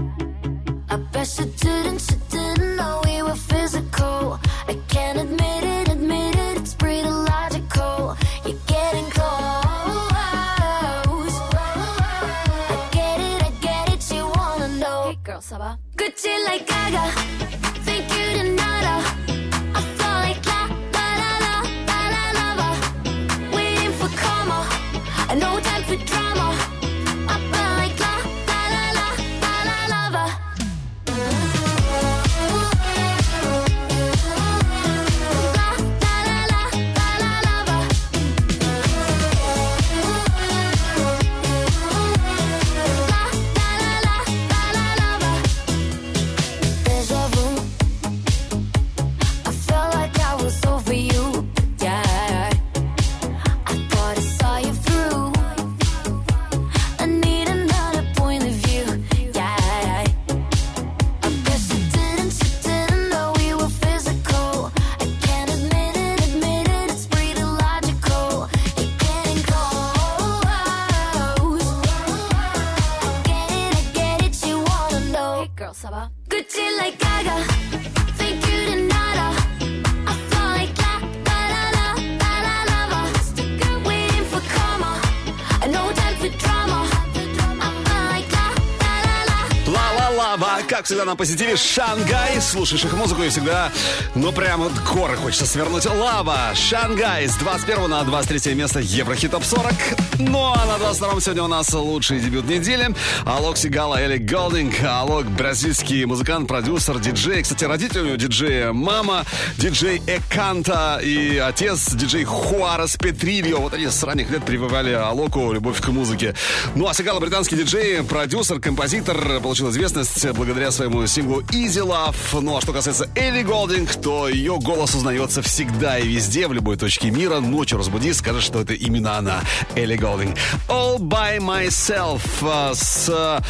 всегда, 91.01 91.11
на 91.11 91.15
позитиве 91.15 91.55
Шангай. 91.55 92.41
Слушаешь 92.41 92.83
их 92.83 92.93
музыку 92.93 93.23
и 93.23 93.29
всегда, 93.29 93.71
ну, 94.15 94.31
прям 94.31 94.61
вот 94.61 94.73
горы 94.93 95.15
хочется 95.15 95.45
свернуть. 95.45 95.85
Лава, 95.85 96.53
Шангай 96.53 97.27
с 97.27 97.35
21 97.35 97.89
на 97.89 98.03
23 98.03 98.53
место 98.55 98.79
Еврохит 98.79 99.31
Топ 99.31 99.43
40. 99.43 99.73
Ну, 100.19 100.53
а 100.53 100.65
на 100.65 100.77
22 100.77 101.21
сегодня 101.21 101.43
у 101.43 101.47
нас 101.47 101.73
лучший 101.73 102.19
дебют 102.19 102.47
недели. 102.47 102.93
Алок 103.25 103.57
Сигала, 103.57 103.99
Элли 103.99 104.17
Голдинг. 104.17 104.83
Алок 104.83 105.25
бразильский 105.25 106.05
музыкант, 106.05 106.47
продюсер, 106.47 106.99
диджей. 106.99 107.41
Кстати, 107.41 107.65
родители 107.65 108.01
у 108.01 108.05
него 108.05 108.15
диджея 108.17 108.71
мама, 108.71 109.25
диджей 109.57 110.01
Эканта 110.07 110.99
и 111.03 111.37
отец 111.37 111.93
диджей 111.93 112.23
Хуарес 112.25 112.97
Петрильо. 112.97 113.57
Вот 113.57 113.73
они 113.73 113.87
с 113.87 114.03
ранних 114.03 114.29
лет 114.29 114.43
прививали 114.43 114.91
Алоку 114.91 115.51
любовь 115.51 115.81
к 115.81 115.87
музыке. 115.87 116.35
Ну, 116.75 116.87
а 116.87 116.93
Сигала 116.93 117.19
британский 117.19 117.55
диджей, 117.55 118.03
продюсер, 118.03 118.59
композитор, 118.59 119.39
получил 119.41 119.69
известность 119.69 120.27
благодаря 120.31 120.71
своему 120.71 120.90
синглу 121.07 121.41
Easy 121.41 121.85
Love. 121.85 122.41
Ну 122.41 122.57
а 122.57 122.61
что 122.61 122.73
касается 122.73 123.09
Элли 123.15 123.43
Голдинг, 123.43 123.93
то 123.95 124.27
ее 124.27 124.57
голос 124.59 124.95
узнается 124.95 125.41
всегда 125.41 125.97
и 125.99 126.07
везде, 126.07 126.47
в 126.47 126.53
любой 126.53 126.77
точке 126.77 127.11
мира. 127.11 127.39
Ночью 127.39 127.77
разбуди, 127.77 128.13
скажешь, 128.13 128.43
что 128.43 128.61
это 128.61 128.73
именно 128.73 129.17
она, 129.17 129.41
Элли 129.75 129.95
Голдинг. 129.95 130.37
All 130.67 130.97
by 130.99 131.39
myself 131.39 132.21
а, 132.41 132.73
с 132.73 133.09
а, 133.09 133.41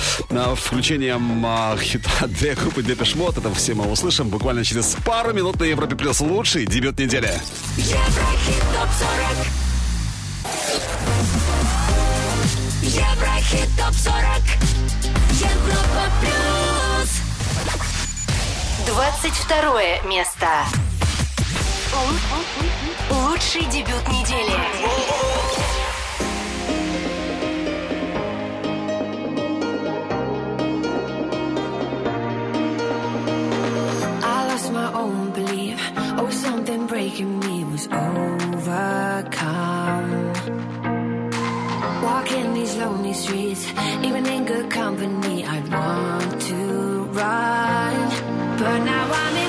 включением 0.56 1.44
а, 1.46 1.78
хита 1.78 2.28
для 2.28 2.56
группы 2.56 2.82
Depeche 2.82 3.18
Mode. 3.18 3.40
Это 3.40 3.54
все 3.54 3.74
мы 3.74 3.90
услышим 3.92 4.30
буквально 4.30 4.64
через 4.64 4.96
пару 5.06 5.34
минут 5.34 5.60
на 5.60 5.66
Европе 5.66 5.96
Плюс. 5.96 6.22
Лучший 6.22 6.66
дебют 6.66 7.00
недели. 7.00 7.34
Еврохит 7.78 8.64
топ 8.74 8.90
40 9.00 9.72
Еврохит 12.84 13.70
топ 13.78 13.94
40 13.94 14.82
Европа 15.40 16.12
плюс 16.22 16.71
22 18.94 20.04
место. 20.10 20.48
Лучший 23.10 23.64
дебют 23.68 24.06
недели. 24.10 24.52
Oh, 36.18 36.30
something 36.30 36.86
breaking 36.88 37.40
me 37.40 37.64
was 37.64 37.88
overcome. 37.88 38.74
Walking 42.04 42.54
these 42.54 42.76
lonely 42.76 43.14
streets, 43.14 43.66
even 44.04 44.26
in 44.26 44.46
good 44.46 44.70
company, 44.70 45.46
I 45.46 45.60
want 45.62 46.42
to 46.42 47.06
run. 47.14 47.91
But 48.62 48.78
now 48.84 49.10
I'm 49.12 49.41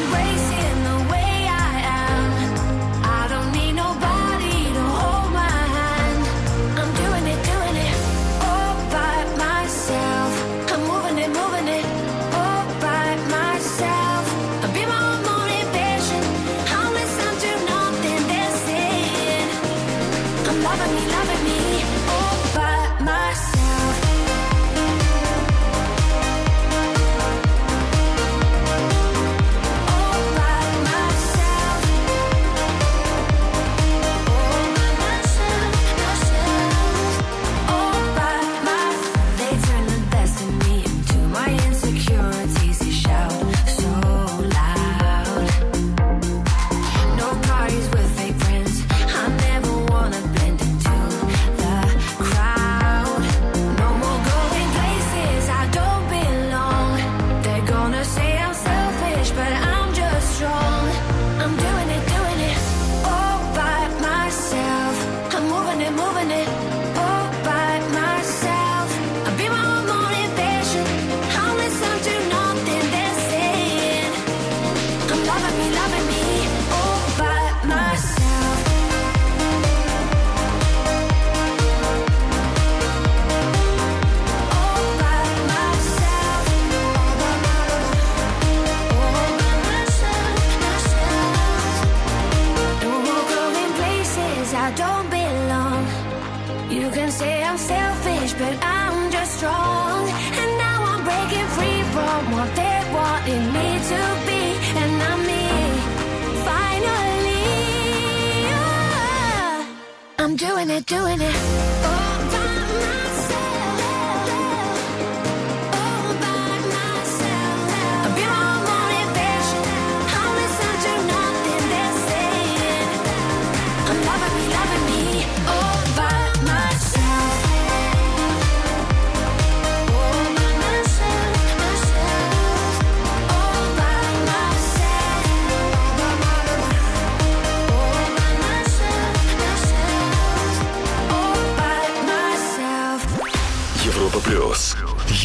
they're 110.72 110.80
doing 110.80 111.20
it. 111.20 111.61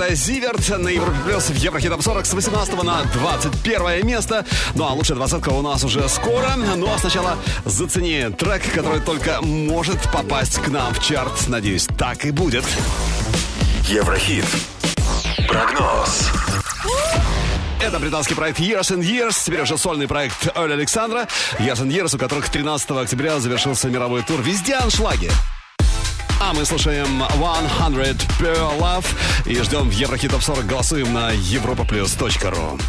Это 0.00 0.14
Зиверт 0.14 0.68
на 0.78 0.88
Европе 0.88 1.18
Плюс 1.26 1.44
в 1.50 1.54
Еврохит 1.54 1.90
Топ 1.90 2.02
40 2.02 2.26
с 2.26 2.32
18 2.32 2.82
на 2.82 3.02
21 3.04 4.06
место. 4.06 4.46
Ну 4.74 4.84
а 4.84 4.92
лучшая 4.92 5.16
двадцатка 5.16 5.50
у 5.50 5.62
нас 5.62 5.84
уже 5.84 6.08
скоро. 6.08 6.54
Ну 6.76 6.88
а 6.92 6.98
сначала 6.98 7.36
зацени 7.64 8.30
трек, 8.30 8.62
который 8.72 9.00
только 9.00 9.40
может 9.42 9.98
попасть 10.12 10.60
к 10.60 10.68
нам 10.68 10.94
в 10.94 11.02
чарт. 11.04 11.48
Надеюсь, 11.48 11.86
так 11.98 12.24
и 12.24 12.30
будет. 12.30 12.64
Еврохит. 13.88 14.44
Прогноз. 15.48 16.30
Это 17.80 17.98
британский 17.98 18.34
проект 18.34 18.58
Years 18.60 18.94
and 18.94 19.02
Years, 19.02 19.36
теперь 19.44 19.62
уже 19.62 19.76
сольный 19.76 20.06
проект 20.06 20.56
Оля 20.56 20.74
Александра. 20.74 21.26
Years 21.58 21.82
and 21.82 21.90
Years, 21.90 22.14
у 22.14 22.18
которых 22.18 22.48
13 22.48 22.90
октября 22.90 23.40
завершился 23.40 23.88
мировой 23.88 24.22
тур. 24.22 24.40
Везде 24.42 24.74
аншлаги. 24.74 25.30
Мы 26.52 26.64
слушаем 26.64 27.22
100 27.30 27.86
Pure 28.38 28.78
Love 28.78 29.06
и 29.46 29.54
ждем 29.62 29.88
в 29.88 29.92
Еврохит 29.92 30.32
Топ 30.32 30.42
40. 30.42 30.66
Голосуем 30.66 31.12
на 31.12 31.32
europaplus.ru. 31.32 32.80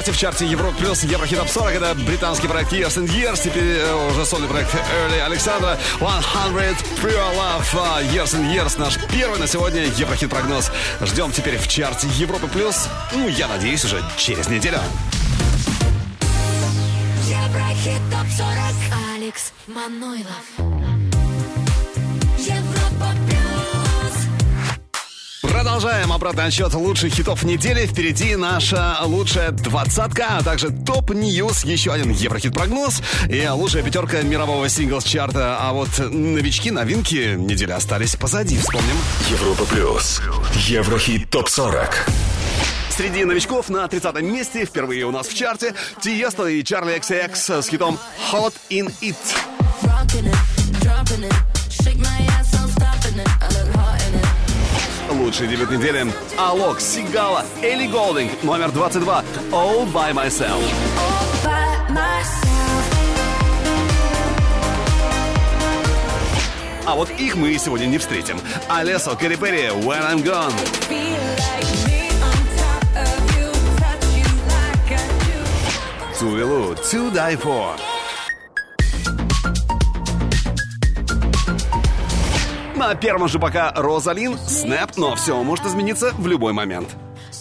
чарте, 0.00 0.12
в 0.12 0.16
чарте 0.16 0.46
Европа 0.46 0.78
Плюс, 0.78 1.02
Еврохит 1.04 1.38
Топ 1.38 1.48
40. 1.48 1.74
Это 1.74 1.94
британский 1.94 2.48
проект 2.48 2.72
Years 2.72 2.96
and 2.96 3.08
Years, 3.08 3.40
теперь 3.42 3.76
э, 3.76 4.10
уже 4.10 4.24
сольный 4.24 4.48
проект 4.48 4.74
Early 4.74 5.20
Александра. 5.20 5.78
100 5.96 6.06
Pure 7.02 7.36
Love, 7.36 7.64
а, 7.74 8.02
Years 8.02 8.34
and 8.34 8.50
Years, 8.50 8.78
наш 8.78 8.98
первый 9.12 9.38
на 9.38 9.46
сегодня 9.46 9.82
Еврохит 9.84 10.30
прогноз. 10.30 10.70
Ждем 11.02 11.32
теперь 11.32 11.58
в 11.58 11.68
чарте 11.68 12.06
Европы 12.16 12.46
Плюс, 12.48 12.88
ну, 13.12 13.28
я 13.28 13.46
надеюсь, 13.48 13.84
уже 13.84 14.02
через 14.16 14.48
неделю. 14.48 14.80
Еврохит 17.26 18.00
топ 18.10 18.26
40 18.38 18.56
Алекс 19.14 19.52
Манойлов 19.66 20.59
Продолжаем 25.80 26.12
обратный 26.12 26.44
отсчет 26.44 26.74
лучших 26.74 27.14
хитов 27.14 27.42
недели. 27.42 27.86
Впереди 27.86 28.36
наша 28.36 28.98
лучшая 29.02 29.50
двадцатка, 29.50 30.36
а 30.36 30.42
также 30.42 30.68
top 30.68 31.04
news, 31.04 31.64
еще 31.64 31.92
один 31.94 32.10
Еврохит-прогноз 32.10 33.00
и 33.30 33.48
лучшая 33.48 33.82
пятерка 33.82 34.20
мирового 34.20 34.66
singles 34.66 35.08
-чарта. 35.08 35.56
А 35.58 35.72
вот 35.72 35.88
новички, 35.98 36.70
новинки 36.70 37.34
недели 37.34 37.72
остались 37.72 38.14
позади, 38.14 38.58
вспомним. 38.58 38.94
Европа 39.30 39.64
плюс. 39.64 40.20
Еврохит 40.68 41.30
топ 41.30 41.48
40. 41.48 42.10
Среди 42.90 43.24
новичков 43.24 43.70
на 43.70 43.88
30 43.88 44.20
месте 44.20 44.66
впервые 44.66 45.06
у 45.06 45.10
нас 45.10 45.28
в 45.28 45.34
чарте 45.34 45.74
Tiësto 46.02 46.46
и 46.46 46.62
Charli 46.62 46.96
XCX 46.96 47.62
с 47.62 47.68
хитом 47.68 47.98
Hot 48.30 48.52
in 48.68 48.92
It. 49.00 49.16
Rocking 49.84 50.26
it, 50.26 50.82
dropping 50.82 51.24
it. 51.24 51.59
Лучший 55.20 55.48
дебют 55.48 55.70
недели 55.70 56.10
Алок, 56.38 56.80
Сигала, 56.80 57.44
Элли 57.62 57.86
Голдинг, 57.86 58.42
номер 58.42 58.72
22 58.72 59.22
All 59.50 59.86
By 59.92 60.14
Myself. 60.14 60.62
by 61.44 61.90
myself. 61.90 62.40
А 66.86 66.94
вот 66.94 67.10
их 67.18 67.36
мы 67.36 67.56
сегодня 67.58 67.84
не 67.84 67.98
встретим. 67.98 68.40
Алесо, 68.70 69.14
Кэрри 69.14 69.36
Перри, 69.36 69.68
When 69.68 70.02
I'm 70.02 70.24
Gone. 70.24 70.52
Feel 70.88 71.20
like 71.38 71.70
To 76.90 77.10
Die 77.10 77.36
For. 77.36 77.89
На 82.80 82.94
первом 82.94 83.28
же 83.28 83.38
пока 83.38 83.72
Розалин, 83.76 84.38
Снэп, 84.38 84.96
но 84.96 85.14
все 85.14 85.40
может 85.42 85.66
измениться 85.66 86.12
в 86.16 86.26
любой 86.26 86.54
момент. 86.54 86.88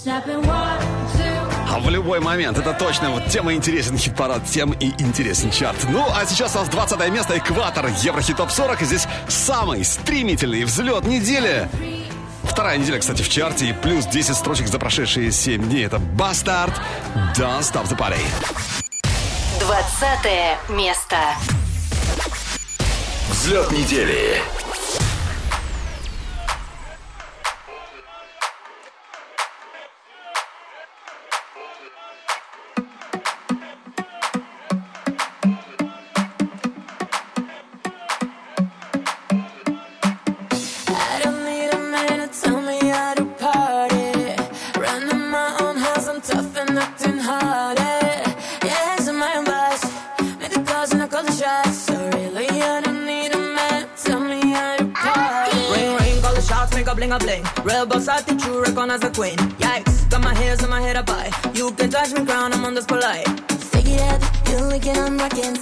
А 0.05 1.79
в 1.79 1.89
любой 1.89 2.19
момент, 2.19 2.57
это 2.57 2.73
точно, 2.73 3.11
вот 3.11 3.25
тем 3.27 3.49
и 3.49 3.55
интересен 3.55 3.97
хит-парад, 3.97 4.43
тем 4.43 4.73
и 4.73 4.87
интересен 5.01 5.49
чарт. 5.49 5.77
Ну, 5.91 6.05
а 6.13 6.25
сейчас 6.25 6.57
у 6.57 6.59
нас 6.59 6.67
20 6.67 7.09
место, 7.09 7.37
экватор, 7.37 7.87
Еврохит 8.01 8.35
Топ 8.35 8.51
40, 8.51 8.81
и 8.81 8.85
здесь 8.85 9.07
самый 9.29 9.85
стремительный 9.85 10.65
взлет 10.65 11.05
недели. 11.05 11.69
Вторая 12.43 12.77
неделя, 12.77 12.99
кстати, 12.99 13.21
в 13.21 13.29
чарте, 13.29 13.69
и 13.69 13.73
плюс 13.73 14.07
10 14.07 14.35
строчек 14.35 14.67
за 14.67 14.77
прошедшие 14.77 15.31
7 15.31 15.69
дней. 15.69 15.85
Это 15.85 15.99
Бастард, 15.99 16.73
Don't 17.37 17.61
Stop 17.61 17.87
the 17.87 17.97
Party. 17.97 18.19
Двадцатое 19.61 20.57
место. 20.67 21.15
Взлет 23.29 23.71
недели. 23.71 24.41
Real 57.69 57.85
boss 57.85 58.07
attitude, 58.07 58.67
recognize 58.67 59.03
a 59.03 59.11
queen. 59.11 59.37
Yikes, 59.61 60.09
got 60.09 60.23
my 60.23 60.33
hairs 60.33 60.63
in 60.63 60.71
my 60.71 60.81
head 60.81 60.95
up 60.95 61.07
high. 61.07 61.29
You 61.53 61.71
can 61.73 61.91
touch 61.91 62.11
me 62.13 62.25
crown, 62.25 62.51
I'm 62.51 62.65
on 62.65 62.73
this 62.73 62.87
polite. 62.87 63.27
Take 63.71 63.85
it 63.85 64.39
you 64.49 64.67
wicked, 64.69 64.97
I'm 64.97 65.19
rocking. 65.19 65.58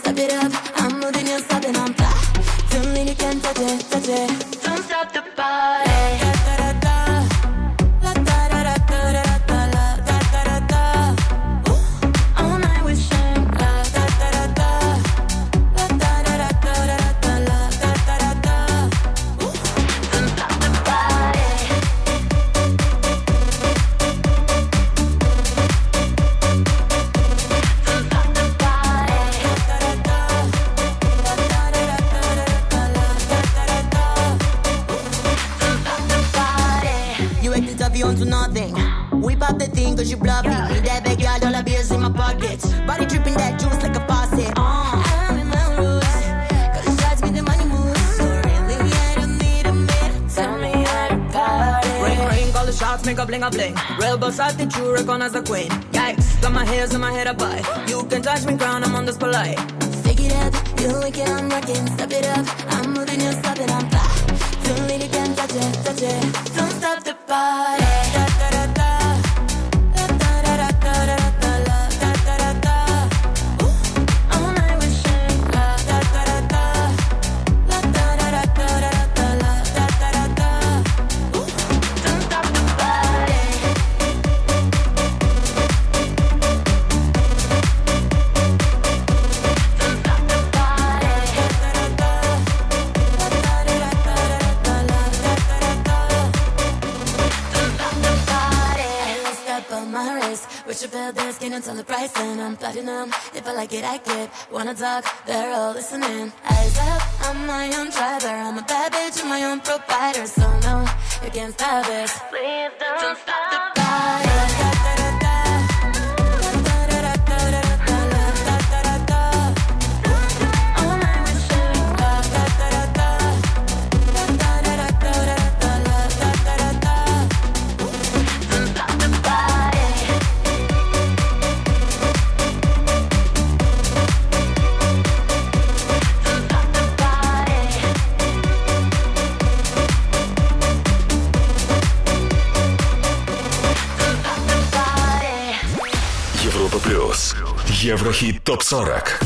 ТОП-40. 148.47 149.19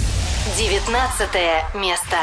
19 0.57 1.79
место. 1.79 2.17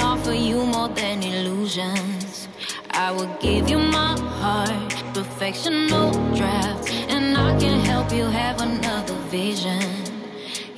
offer 0.00 0.34
you 0.34 0.66
more 0.66 0.88
than 0.88 1.22
illusions. 1.22 2.48
I 2.90 3.10
will 3.10 3.34
give 3.40 3.70
you 3.70 3.78
my 3.78 4.18
heart, 4.20 4.92
perfection, 5.14 5.86
no 5.86 6.12
draft, 6.36 6.92
and 7.08 7.38
I 7.38 7.58
can 7.58 7.80
help 7.80 8.12
you 8.12 8.24
have 8.24 8.60
another 8.60 9.14
vision. 9.30 9.80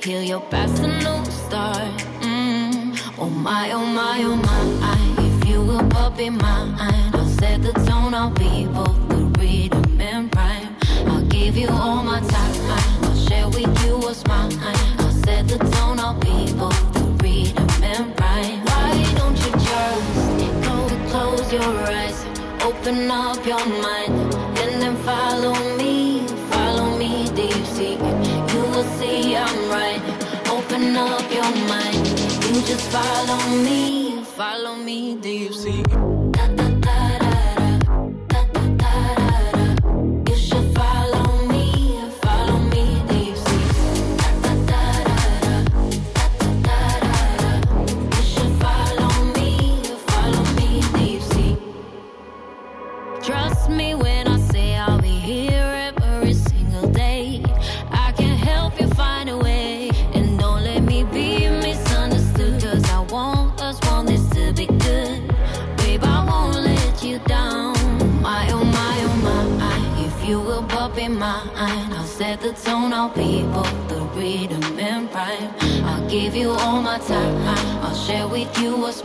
Heal 0.01 0.23
your 0.23 0.41
past, 0.51 0.81
a 0.81 0.87
new 0.87 1.25
start. 1.25 1.91
Mm. 2.21 2.97
Oh 3.17 3.29
my, 3.29 3.71
oh 3.73 3.85
my, 3.85 4.23
oh 4.23 4.37
my, 4.37 5.23
if 5.27 5.49
you 5.49 5.59
will 5.61 5.83
but 5.83 6.11
be 6.15 6.29
mine. 6.29 7.22
Set 7.53 7.61
the 7.61 7.73
tone. 7.85 8.13
I'll 8.13 8.31
be 8.31 8.65
both 8.65 8.97
the 9.09 9.21
rhythm 9.39 10.01
and 10.01 10.35
rhyme. 10.35 10.75
I'll 11.07 11.25
give 11.25 11.55
you 11.55 11.69
all 11.69 12.03
my 12.03 12.19
time. 12.19 12.55
I'll 13.03 13.15
share 13.15 13.47
with 13.47 13.73
you 13.85 13.97
what's 13.97 14.25
mine. 14.25 14.53
I'll 14.99 15.11
set 15.11 15.47
the 15.47 15.57
tone. 15.57 15.99
I'll 15.99 16.19
be 16.19 16.53
both 16.53 16.83
the 16.93 17.05
rhythm 17.23 17.69
and 17.83 18.19
rhyme. 18.19 18.65
Why 18.69 18.91
don't 19.19 19.37
you 19.43 19.51
just 19.69 20.65
go 20.65 20.75
close 21.11 21.53
your 21.53 21.73
eyes, 21.99 22.25
open 22.63 23.11
up 23.11 23.45
your 23.45 23.65
mind, 23.85 24.13
and 24.61 24.81
then 24.81 24.95
follow 25.09 25.55
me, 25.77 26.27
follow 26.53 26.97
me 26.97 27.29
deep 27.35 27.65
sea. 27.75 27.97
You 28.53 28.61
will 28.71 28.89
see 28.97 29.35
I'm 29.35 29.69
right. 29.69 30.01
Open 30.49 30.95
up 30.95 31.27
your 31.31 31.51
mind, 31.71 32.07
you 32.47 32.61
just 32.71 32.85
follow 32.89 33.39
me, 33.67 34.23
follow 34.23 34.75
me 34.75 35.15
deep 35.15 35.53
sea. 35.53 35.83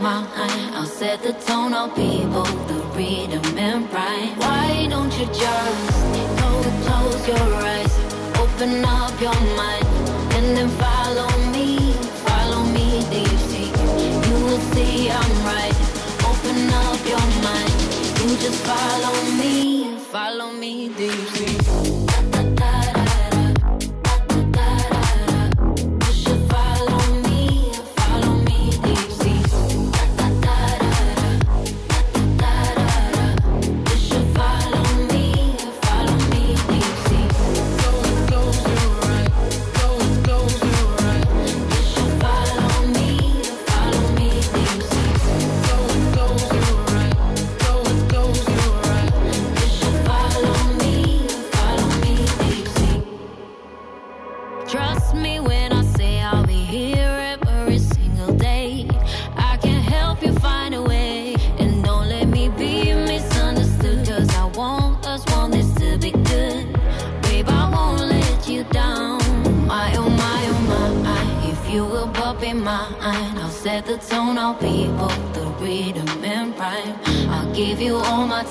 Mine. 0.01 0.73
I'll 0.73 0.85
set 0.85 1.21
the 1.21 1.33
tone. 1.33 1.73
I'll 1.73 1.93
be 1.95 2.25
both 2.25 2.67
the 2.67 2.79
rhythm 2.95 3.57
and 3.57 3.91
rhyme. 3.93 4.39
Why 4.39 4.87
don't 4.89 5.11
you 5.19 5.25
just 5.27 5.89
go 6.41 6.51
close 6.85 7.27
your 7.27 7.49
eyes, 7.73 7.93
open 8.43 8.83
up 8.85 9.15
your 9.21 9.39
mind, 9.61 9.87
and 10.35 10.57
then 10.57 10.69
follow 10.83 11.29
me, 11.55 11.93
follow 12.27 12.63
me 12.75 12.87
deep 13.11 13.37
sea. 13.49 13.71
You 14.27 14.37
will 14.45 14.63
see 14.73 15.09
I'm 15.09 15.33
right. 15.51 15.77
Open 16.31 16.59
up 16.85 17.01
your 17.13 17.27
mind. 17.47 17.73
You 18.19 18.29
just 18.43 18.59
follow 18.65 19.15
me, 19.41 19.97
follow 20.11 20.51
me 20.51 20.58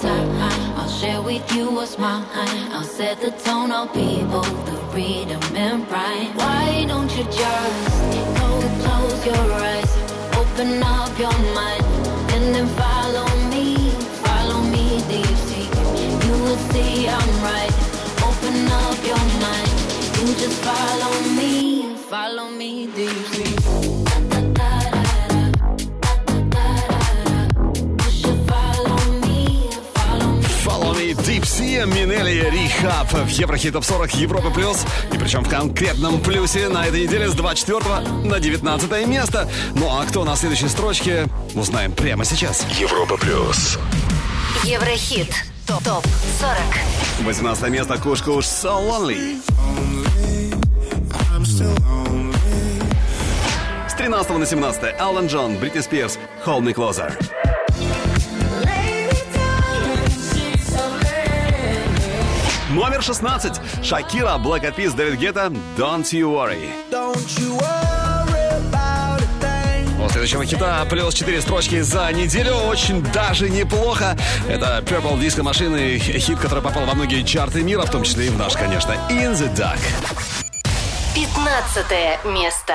time, 0.03 0.79
I'll 0.79 0.89
share 0.89 1.23
with 1.23 1.45
you 1.55 1.71
what's 1.71 1.99
mine. 1.99 2.25
I'll 2.73 2.83
set 2.83 3.21
the 3.21 3.31
tone, 3.31 3.73
I'll 3.73 3.93
be 3.93 4.23
both 4.25 4.67
the 4.67 4.77
rhythm 4.95 5.43
and 5.57 5.91
rhyme. 5.91 6.35
Why 6.37 6.85
don't 6.87 7.11
you 7.17 7.25
just 7.25 7.99
close 8.83 9.27
your 9.27 9.53
eyes, 9.69 9.93
open 10.37 10.83
up 10.83 11.19
your 11.19 11.39
mind, 11.55 11.85
and 12.35 12.55
then 12.55 12.67
follow 12.83 13.29
me, 13.51 13.91
follow 14.27 14.61
me 14.75 15.03
deep. 15.09 15.39
You 16.25 16.35
will 16.45 16.63
see 16.71 17.09
I'm 17.09 17.31
right. 17.43 17.75
Open 18.29 18.57
up 18.85 18.99
your 19.11 19.25
mind, 19.45 19.71
you 20.19 20.27
just 20.43 20.59
follow 20.69 21.15
me, 21.39 21.95
follow 22.11 22.49
me 22.51 22.87
deep. 22.95 23.38
Sea, 31.79 31.87
Минели 31.87 32.51
Рихаб 32.51 33.12
в 33.12 33.29
Еврохит 33.29 33.72
Топ 33.72 33.85
40 33.85 34.14
Европа 34.14 34.51
Плюс. 34.51 34.85
И 35.12 35.18
причем 35.18 35.45
в 35.45 35.49
конкретном 35.49 36.20
плюсе 36.20 36.68
на 36.68 36.85
этой 36.85 37.05
неделе 37.05 37.29
с 37.29 37.35
24 37.35 38.01
на 38.24 38.41
19 38.41 39.07
место. 39.07 39.49
Ну 39.74 39.89
а 39.89 40.05
кто 40.05 40.24
на 40.24 40.35
следующей 40.35 40.66
строчке, 40.66 41.26
узнаем 41.55 41.93
прямо 41.93 42.24
сейчас. 42.24 42.66
Европа 42.81 43.16
Плюс. 43.16 43.79
Еврохит. 44.64 45.33
Топ 45.68 45.83
40. 45.85 46.05
18 47.24 47.68
место 47.68 47.99
Куш 47.99 48.22
Куш 48.22 48.45
So 48.45 48.89
Lonely. 48.89 49.41
С 53.89 53.95
13 53.95 54.31
на 54.37 54.47
17 54.47 54.83
Алан 54.99 55.26
Джон, 55.26 55.57
Бритни 55.59 55.81
Спирс, 55.81 56.18
Hold 56.45 56.62
Me 56.62 56.74
Closer. 56.74 57.12
Номер 62.79 63.03
16. 63.03 63.85
Шакира, 63.85 64.37
Black 64.39 64.62
Eyed 64.62 64.76
Peas, 64.76 64.95
Дэвид 64.95 65.18
Гетта, 65.18 65.53
Don't 65.76 66.05
You 66.12 66.31
Worry. 66.33 66.70
У 70.01 70.09
следующего 70.09 70.45
хита 70.45 70.87
плюс 70.89 71.12
4 71.12 71.41
строчки 71.41 71.81
за 71.81 72.12
неделю. 72.12 72.55
Очень 72.55 73.03
даже 73.03 73.51
неплохо. 73.51 74.16
Это 74.49 74.81
Purple 74.87 75.18
Disco 75.18 75.43
Machine, 75.43 75.99
хит, 75.99 76.39
который 76.39 76.62
попал 76.62 76.87
во 76.87 76.95
многие 76.95 77.24
чарты 77.24 77.64
мира, 77.64 77.83
в 77.83 77.91
том 77.91 78.05
числе 78.05 78.29
и 78.29 78.31
в 78.31 78.39
наш, 78.39 78.53
конечно. 78.53 78.93
In 79.11 79.33
the 79.33 79.53
Dark. 79.57 79.81
15 81.16 82.24
место. 82.26 82.74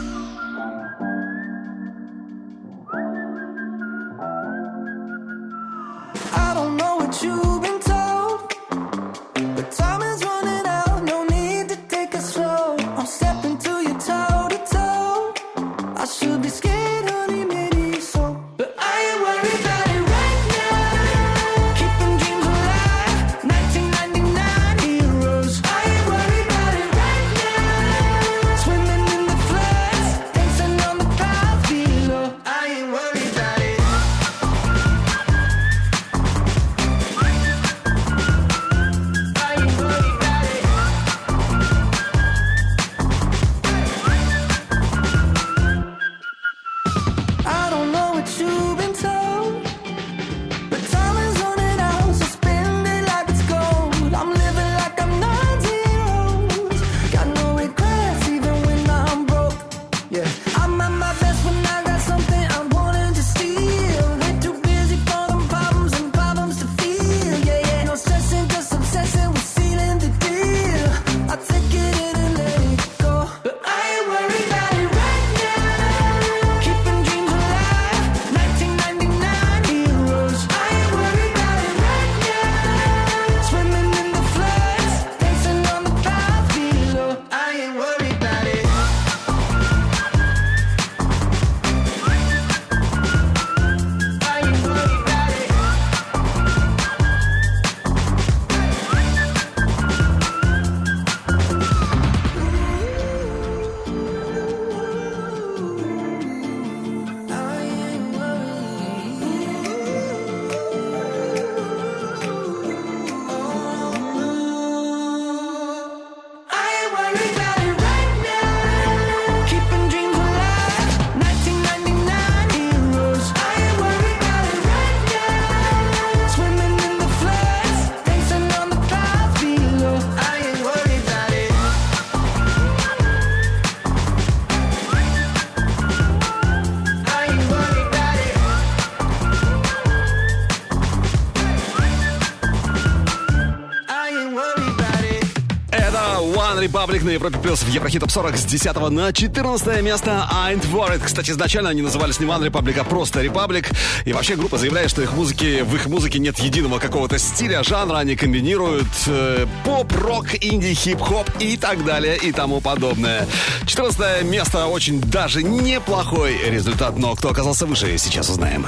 На 147.11 147.15
Европе 147.15 147.39
Плюс 147.39 147.61
в 147.61 147.67
Еврохит 147.67 147.99
Топ 147.99 148.09
40 148.09 148.37
с 148.37 148.45
10 148.45 148.89
на 148.89 149.11
14 149.11 149.81
место 149.81 150.29
Ain't 150.31 150.65
Worried. 150.71 151.01
Кстати, 151.03 151.31
изначально 151.31 151.69
они 151.69 151.81
назывались 151.81 152.21
не 152.21 152.25
One 152.25 152.49
Republic, 152.49 152.79
а 152.79 152.85
просто 152.85 153.21
Republic. 153.21 153.65
И 154.05 154.13
вообще 154.13 154.37
группа 154.37 154.57
заявляет, 154.57 154.89
что 154.89 155.01
их 155.01 155.11
музыки, 155.11 155.61
в 155.61 155.75
их 155.75 155.87
музыке 155.87 156.19
нет 156.19 156.39
единого 156.39 156.79
какого-то 156.79 157.17
стиля, 157.17 157.63
жанра. 157.63 157.97
Они 157.97 158.15
комбинируют 158.15 158.87
э, 159.07 159.45
поп, 159.65 159.91
рок, 159.91 160.27
инди, 160.39 160.73
хип-хоп 160.73 161.29
и 161.39 161.57
так 161.57 161.83
далее 161.83 162.15
и 162.15 162.31
тому 162.31 162.61
подобное. 162.61 163.27
14 163.65 164.23
место 164.23 164.67
очень 164.67 165.01
даже 165.01 165.43
неплохой 165.43 166.37
результат, 166.49 166.97
но 166.97 167.13
кто 167.15 167.31
оказался 167.31 167.65
выше, 167.65 167.97
сейчас 167.97 168.29
узнаем. 168.29 168.65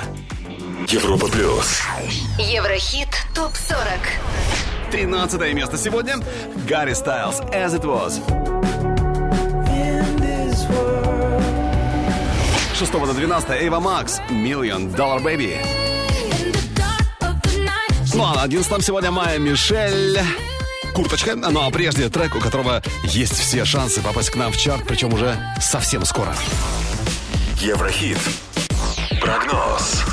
Европа 0.89 1.27
плюс. 1.27 1.79
Еврохит 2.37 3.07
топ 3.33 3.55
40. 3.55 4.72
13 4.93 5.55
место 5.55 5.75
сегодня 5.75 6.17
Гарри 6.69 6.93
Стайлз 6.93 7.39
As 7.51 7.75
It 7.75 7.81
Was. 7.81 8.21
С 12.75 12.77
6 12.77 12.91
до 12.91 13.11
12 13.11 13.49
Эйва 13.49 13.79
Макс 13.79 14.21
Million 14.29 14.95
Dollar 14.95 15.19
Baby. 15.23 15.57
Ну 18.13 18.23
а 18.23 18.35
на 18.35 18.43
11 18.43 18.85
сегодня 18.85 19.09
Майя 19.09 19.39
Мишель 19.39 20.19
Курточка, 20.93 21.35
ну 21.35 21.65
а 21.65 21.71
прежде 21.71 22.07
трек, 22.09 22.35
у 22.35 22.39
которого 22.39 22.83
есть 23.05 23.39
все 23.39 23.65
шансы 23.65 23.99
попасть 24.03 24.29
к 24.29 24.35
нам 24.35 24.51
в 24.51 24.57
чарт, 24.57 24.85
причем 24.87 25.11
уже 25.11 25.35
совсем 25.59 26.05
скоро. 26.05 26.35
Еврохит. 27.57 28.19
Прогноз. 29.19 30.03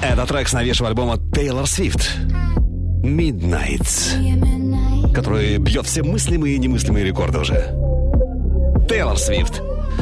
Это 0.00 0.24
трек 0.24 0.48
с 0.48 0.54
новейшего 0.54 0.88
альбома 0.88 1.18
Тейлор 1.34 1.66
Свифт 1.66 2.16
Midnights, 3.10 5.12
который 5.12 5.58
бьет 5.58 5.84
все 5.86 6.02
мыслимые 6.02 6.54
и 6.54 6.58
немыслимые 6.58 7.04
рекорды 7.04 7.40
уже. 7.40 7.74
Тейлор 8.88 9.18
Свифт, 9.18 9.60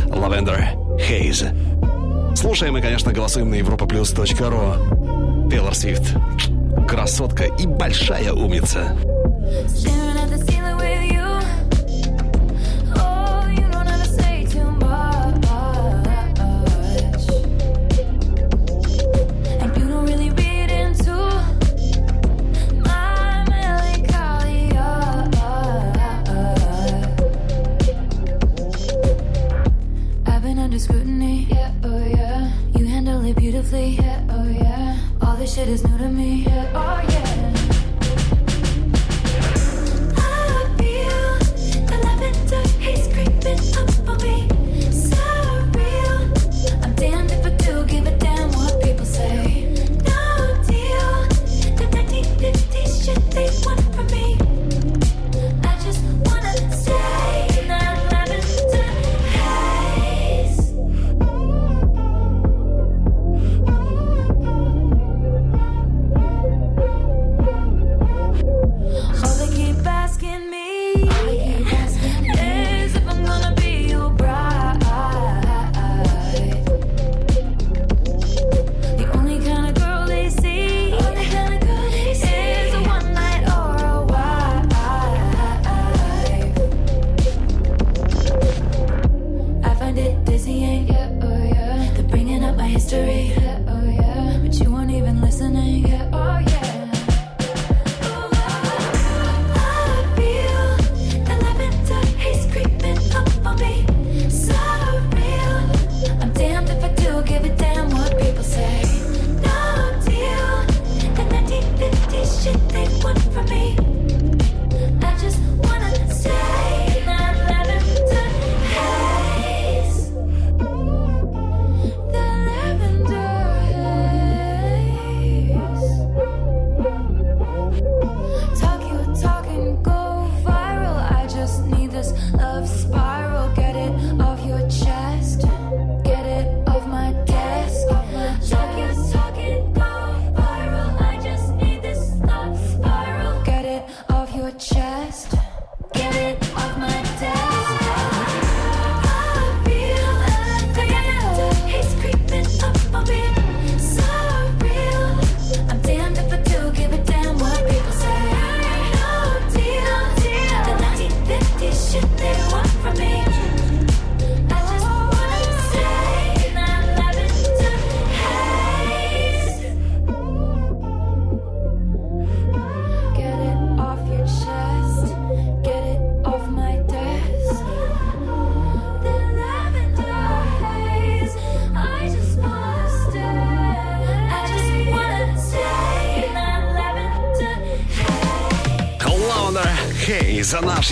Lavender 0.09 0.77
Haze. 0.99 2.37
Слушаем 2.37 2.77
и, 2.77 2.81
конечно, 2.81 3.13
голосуем 3.13 3.51
на 3.51 3.57
europaplus.ru. 3.57 5.51
Тейлор 5.51 5.75
Свифт. 5.75 6.15
Красотка 6.87 7.45
и 7.45 7.67
большая 7.67 8.33
умница. 8.33 8.97
Beautifully. 33.71 34.05
Yeah, 34.05 34.27
oh 34.31 34.49
yeah. 34.49 34.99
All 35.23 35.37
this 35.37 35.55
shit 35.55 35.69
is 35.69 35.85
new 35.85 35.99
to 35.99 36.09
me. 36.09 36.45
Yeah, 36.45 36.73
oh 36.75 37.01
yeah. 37.03 37.08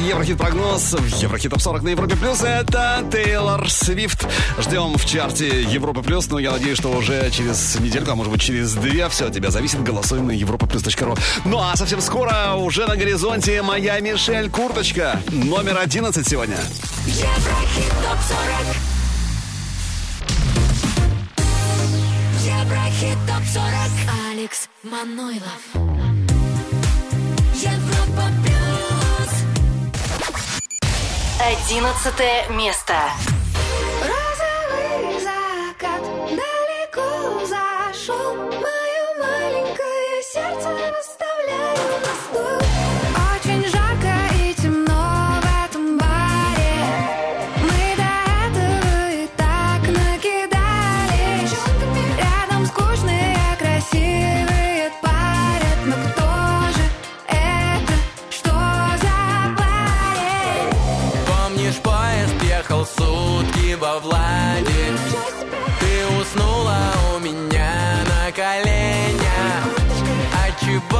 За 0.06 0.14
наш 0.14 0.26
Еврохит-прогноз 0.26 0.92
в 0.92 1.22
Еврохит 1.22 1.50
Топ 1.50 1.60
40 1.60 1.82
на 1.82 1.88
Европе 1.90 2.16
Плюс. 2.16 2.42
Это 2.42 3.04
Тейлор 3.10 3.68
Свифт. 3.70 4.26
Ждем 4.58 4.96
в 4.96 5.04
чарте 5.04 5.62
Европы 5.62 6.02
Плюс. 6.02 6.28
Но 6.30 6.38
я 6.38 6.52
надеюсь, 6.52 6.78
что 6.78 6.90
уже 6.90 7.30
через 7.30 7.78
недельку, 7.80 8.12
а 8.12 8.14
может 8.14 8.32
быть 8.32 8.40
через 8.40 8.74
две, 8.74 9.08
все 9.08 9.26
от 9.26 9.34
тебя 9.34 9.50
зависит. 9.50 9.82
Голосуй 9.82 10.20
на 10.20 10.32
europaplus.ru. 10.32 11.18
Ну 11.44 11.58
а 11.58 11.76
совсем 11.76 12.00
скоро 12.00 12.54
уже 12.54 12.86
на 12.86 12.96
горизонте 12.96 13.62
моя 13.62 14.00
Мишель 14.00 14.50
Курточка. 14.50 15.20
Номер 15.30 15.78
11 15.78 16.26
сегодня. 16.26 16.56
Еврохит 17.06 17.92
топ 18.02 18.18
40 18.22 18.76
Еврохит 22.44 23.18
топ 23.26 23.44
40 23.52 23.66
Алекс 24.30 24.68
Манойлов 24.82 25.95
11 31.48 32.50
место. 32.50 32.94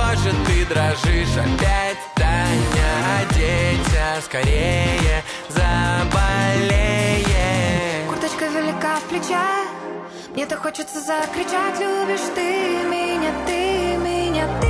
А 0.09 0.15
чего 0.15 0.23
же 0.23 0.31
ты 0.47 0.65
дрожишь 0.67 1.37
опять, 1.37 1.99
Таня? 2.15 2.91
Оденься 3.21 4.23
скорее, 4.25 5.25
заболеешь 5.49 7.27
Курточка 8.09 8.47
велика 8.47 8.97
в 8.97 9.03
плечах 9.09 9.67
Мне-то 10.33 10.57
хочется 10.59 11.01
закричать. 11.01 11.81
Любишь 11.81 12.21
ты 12.37 12.85
меня, 12.85 13.33
ты 13.47 13.97
меня, 13.97 14.47
ты 14.61 14.67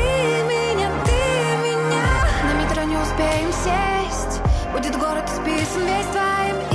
меня, 0.49 0.91
ты 1.05 1.21
меня. 1.67 2.07
На 2.45 2.53
метро 2.63 2.83
не 2.85 2.97
успеем 2.97 3.53
сесть 3.53 4.41
Будет 4.73 4.97
город 4.99 5.29
исписан 5.29 5.87
весь 5.87 6.07
твоим 6.13 6.66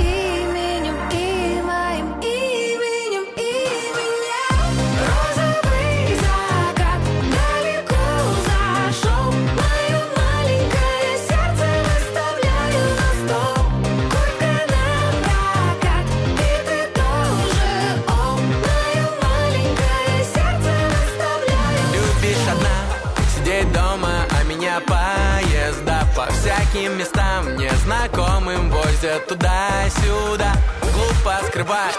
Всяким 26.72 26.96
местам 26.96 27.56
незнакомым 27.58 28.70
возят 28.70 29.26
туда-сюда. 29.28 30.54
Глупо 30.80 31.36
скрывать, 31.46 31.98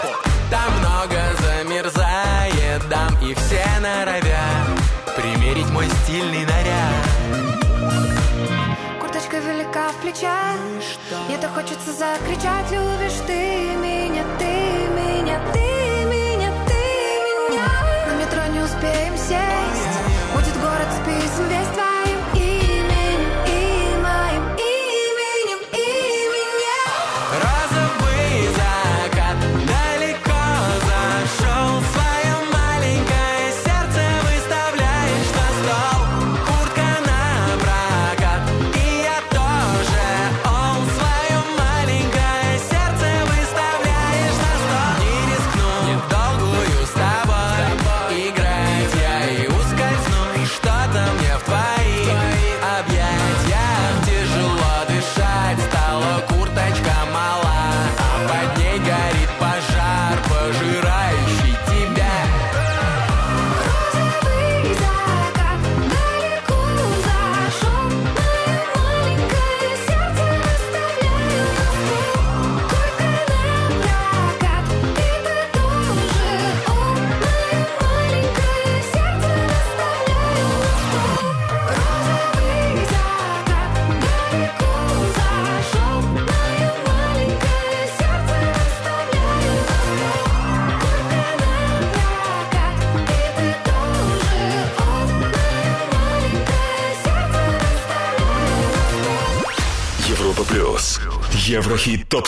там 0.50 0.78
много 0.80 1.14
замерзает 1.38 2.88
дам 2.90 3.16
И 3.22 3.34
все 3.34 3.64
норовят 3.80 4.66
примерить 5.14 5.70
мой 5.70 5.86
стильный 6.02 6.44
наряд. 6.44 7.06
Курточка 9.00 9.38
велика 9.38 9.90
в 9.90 9.96
плечах 10.02 10.56
Мне-то 11.28 11.48
хочется 11.50 11.92
закричать 11.92 12.68
Любишь 12.72 13.20
ты 13.28 13.73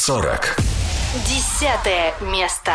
40. 0.07 0.55
Десятое 1.27 2.15
место. 2.21 2.71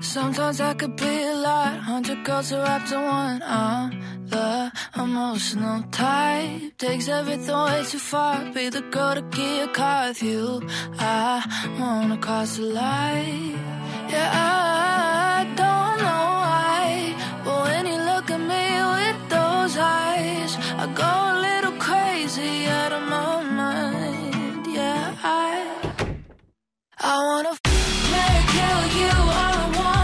Sometimes 0.00 0.60
I 0.60 0.74
could 0.74 0.94
be 0.94 1.24
a 1.24 1.34
lot, 1.34 1.76
hundred 1.80 2.24
girls 2.24 2.52
are 2.52 2.62
wrapped 2.62 2.92
in 2.92 3.02
one. 3.02 3.42
I'm 3.42 3.90
the 4.28 4.70
emotional 4.96 5.82
type, 5.90 6.78
takes 6.78 7.08
everything 7.08 7.56
way 7.56 7.82
too 7.90 7.98
far. 7.98 8.44
Be 8.54 8.68
the 8.68 8.82
girl 8.92 9.14
to 9.16 9.22
get 9.22 9.70
a 9.70 9.72
car 9.72 10.06
with 10.06 10.22
you. 10.22 10.62
I 11.00 11.42
wanna 11.80 12.18
cross 12.18 12.58
the 12.58 12.62
light. 12.62 13.56
Yeah, 14.08 14.30
I 14.32 15.46
don't 15.56 15.96
know 16.04 16.26
why 16.44 16.71
those 19.72 19.78
eyes, 19.78 20.56
I 20.76 20.86
go 20.94 21.12
a 21.32 21.36
little 21.40 21.78
crazy 21.78 22.66
out 22.66 22.92
of 22.92 23.02
my 23.08 23.42
mind. 23.42 24.66
Yeah, 24.66 25.16
I 25.22 26.12
I 26.98 27.16
wanna 27.28 27.54
make 28.12 28.46
kill 28.56 28.82
you 29.00 29.12
one 29.78 29.92
day. 29.96 30.01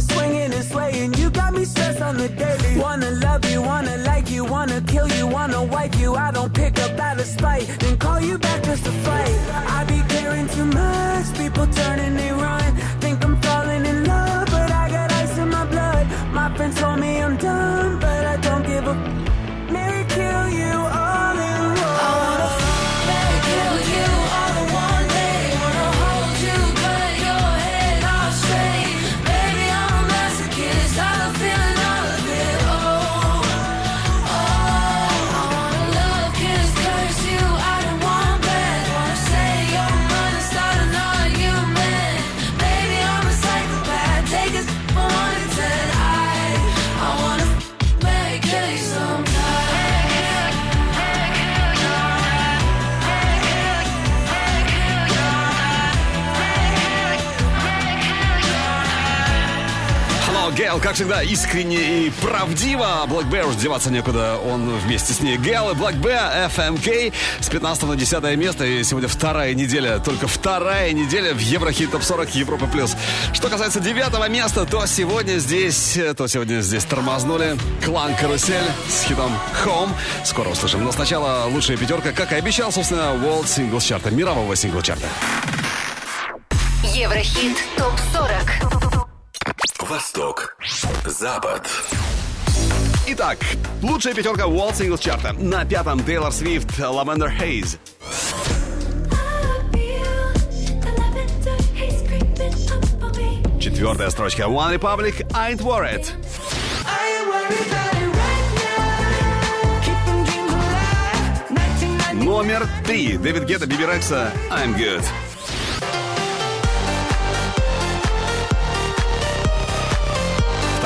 Swinging 0.00 0.52
and 0.54 0.64
swaying. 0.64 1.12
You 1.14 1.28
got 1.30 1.52
me 1.52 1.64
stressed 1.64 2.00
on 2.00 2.16
the 2.16 2.28
daily. 2.28 2.80
Wanna 2.80 3.10
love 3.10 3.44
you, 3.50 3.60
wanna 3.60 3.98
like 3.98 4.30
you, 4.30 4.44
wanna 4.44 4.80
kill 4.80 5.08
you, 5.08 5.26
wanna 5.26 5.62
wipe 5.62 5.94
you. 5.98 6.14
I 6.14 6.30
don't 6.30 6.52
pick 6.54 6.78
up 6.80 6.98
out 6.98 7.20
of 7.20 7.26
spite, 7.26 7.66
then 7.80 7.98
call 7.98 8.18
you 8.20 8.38
back 8.38 8.62
just 8.62 8.84
to 8.84 8.92
fight. 8.92 9.34
I 9.76 9.84
be 9.84 10.00
caring 10.08 10.48
too 10.48 10.64
much, 10.64 11.26
people 11.36 11.66
turning 11.66 12.16
they 12.16 12.32
run. 12.32 12.76
Think 13.00 13.22
I'm 13.24 13.40
falling 13.42 13.84
in 13.84 14.04
love, 14.04 14.46
but 14.46 14.70
I 14.70 14.88
got 14.88 15.12
ice 15.12 15.36
in 15.36 15.50
my 15.50 15.66
blood. 15.66 16.06
My 16.32 16.54
friends 16.56 16.80
told 16.80 16.98
me 16.98 17.22
I'm 17.22 17.36
dumb, 17.36 18.00
but 18.00 18.26
I 18.26 18.36
don't 18.38 18.64
give 18.64 18.86
a. 18.86 19.29
всегда, 61.00 61.22
искренне 61.22 62.06
и 62.06 62.10
правдиво. 62.10 63.06
Black 63.06 63.30
Bear 63.30 63.48
уж 63.48 63.54
деваться 63.56 63.90
некуда, 63.90 64.36
он 64.36 64.68
вместе 64.80 65.14
с 65.14 65.20
ней. 65.20 65.38
Гейл 65.38 65.70
и 65.70 65.72
Black 65.72 65.98
Bear, 65.98 66.52
FMK 66.54 67.14
с 67.40 67.48
15 67.48 67.84
на 67.84 67.96
10 67.96 68.36
место. 68.36 68.66
И 68.66 68.84
сегодня 68.84 69.08
вторая 69.08 69.54
неделя, 69.54 69.98
только 69.98 70.28
вторая 70.28 70.92
неделя 70.92 71.32
в 71.32 71.38
Еврохит 71.38 71.90
Топ 71.92 72.02
40 72.02 72.34
Европа 72.34 72.66
Плюс. 72.66 72.94
Что 73.32 73.48
касается 73.48 73.80
девятого 73.80 74.28
места, 74.28 74.66
то 74.66 74.84
сегодня 74.84 75.38
здесь, 75.38 75.98
то 76.18 76.28
сегодня 76.28 76.60
здесь 76.60 76.84
тормознули. 76.84 77.56
Клан 77.82 78.14
Карусель 78.14 78.56
с 78.86 79.04
хитом 79.04 79.32
Home. 79.64 79.88
Скоро 80.22 80.50
услышим. 80.50 80.84
Но 80.84 80.92
сначала 80.92 81.46
лучшая 81.46 81.78
пятерка, 81.78 82.12
как 82.12 82.30
и 82.32 82.34
обещал, 82.34 82.72
собственно, 82.72 83.14
World 83.14 83.46
Singles 83.46 83.86
Чарта, 83.86 84.10
мирового 84.10 84.54
сингл-чарта. 84.54 85.06
Еврохит 86.82 87.56
ТОП-40. 87.78 88.69
Запад. 91.10 91.68
Итак, 93.08 93.38
лучшая 93.82 94.14
пятерка 94.14 94.44
World 94.44 94.74
Singles 94.74 95.02
Чарта. 95.02 95.32
На 95.32 95.64
пятом 95.64 96.02
Тейлор 96.04 96.32
Свифт, 96.32 96.78
Lavender 96.78 97.28
Haze. 97.36 97.78
Четвертая 103.60 104.10
строчка 104.10 104.42
One 104.44 104.78
Republic, 104.78 105.26
I 105.34 105.52
Ain't 105.52 105.62
Worried. 105.62 106.06
Номер 112.12 112.68
три. 112.86 113.16
Дэвид 113.16 113.44
Гетта, 113.44 113.66
Биби 113.66 113.84
Рекса, 113.84 114.32
I'm 114.50 114.76
Good. 114.76 115.02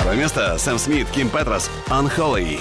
Второе 0.04 0.20
место. 0.20 0.58
Сэм 0.58 0.78
Смит, 0.78 1.08
Ким 1.14 1.30
Петрос, 1.30 1.70
Unholy. 1.86 2.60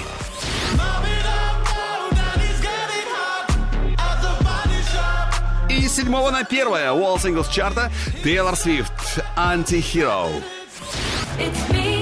И 5.68 5.86
с 5.86 5.96
седьмого 5.96 6.30
на 6.30 6.44
первое 6.44 6.92
Wall 6.92 7.18
Singles 7.18 7.52
чарта 7.52 7.92
Тейлор 8.22 8.56
Свифт, 8.56 9.22
Anti-Hero. 9.36 10.30
It's 11.38 11.70
me. 11.70 11.93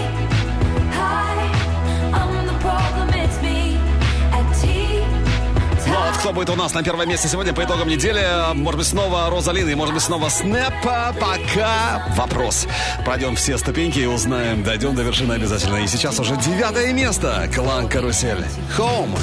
Кто 6.23 6.33
будет 6.33 6.51
у 6.51 6.55
нас 6.55 6.73
на 6.73 6.85
первом 6.85 7.09
месте 7.09 7.27
сегодня 7.27 7.53
по 7.53 7.65
итогам 7.65 7.89
недели? 7.89 8.25
Может 8.55 8.79
быть, 8.79 8.87
снова 8.87 9.29
Розалина 9.29 9.71
и 9.71 9.75
может 9.75 9.93
быть, 9.93 10.05
снова 10.05 10.29
Снэпа. 10.29 11.17
Пока 11.21 12.07
вопрос. 12.17 12.69
Пройдем 13.05 13.35
все 13.35 13.59
ступеньки 13.59 13.99
и 13.99 14.07
узнаем, 14.07 14.63
дойдем 14.63 14.95
до 14.95 15.03
вершины 15.03 15.33
обязательно. 15.33 15.79
И 15.79 15.89
сейчас 15.89 16.21
уже 16.21 16.37
девятое 16.37 16.93
место. 16.93 17.51
Клан 17.53 17.89
Карусель. 17.89 18.45
Home. 18.79 19.19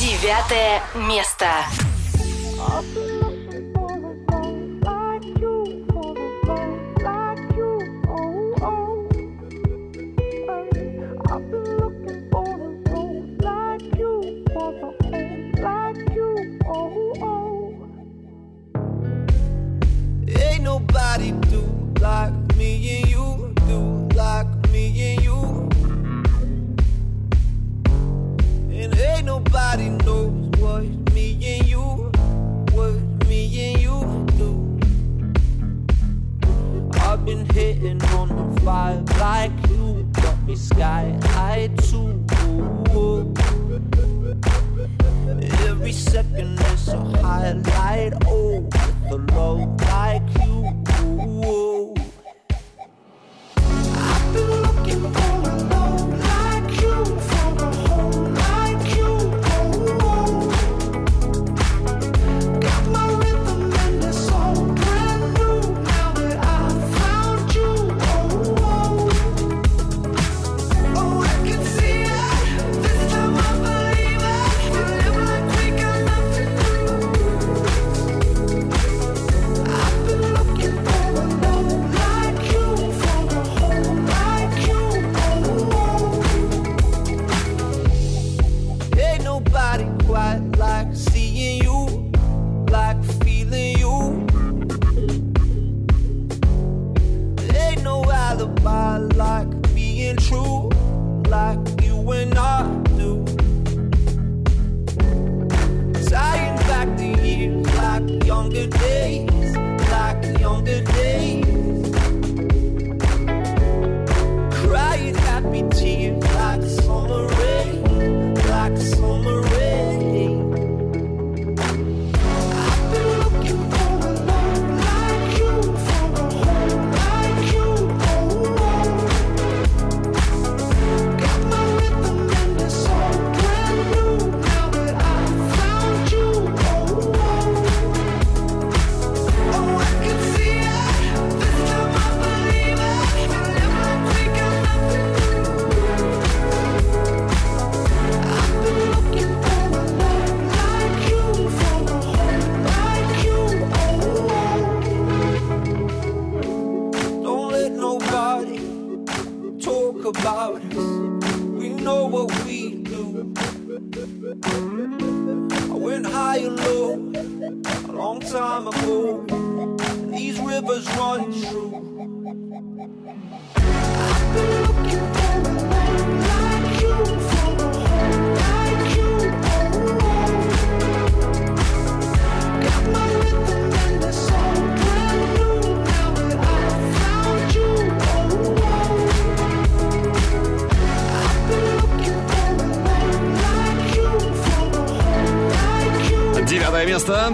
Девятое 0.00 0.80
место. 0.94 1.48
Like 22.02 22.56
me 22.56 22.98
and 22.98 23.10
you, 23.10 23.54
do 23.68 24.08
like 24.16 24.48
me 24.72 25.14
and 25.14 25.22
you. 25.22 25.68
And 28.72 28.98
ain't 28.98 29.26
nobody 29.26 29.88
knows 29.88 30.50
what 30.58 30.82
me 31.14 31.38
and 31.54 31.64
you, 31.64 32.10
what 32.74 32.94
me 33.28 33.40
and 33.66 33.80
you 33.80 34.26
do. 34.36 34.50
I've 37.02 37.24
been 37.24 37.46
hitting 37.54 38.02
on 38.18 38.28
the 38.30 38.60
vibe 38.62 39.08
like 39.20 39.52
you, 39.70 40.02
got 40.10 40.42
me 40.42 40.56
sky 40.56 41.16
high 41.22 41.70
too. 41.88 42.18
Every 45.68 45.92
second 45.92 46.58
is 46.60 46.88
a 46.88 46.98
highlight, 46.98 48.14
oh, 48.26 48.58
with 48.60 49.12
a 49.12 49.18
low 49.34 49.76
like 49.88 50.22
you. 50.44 51.71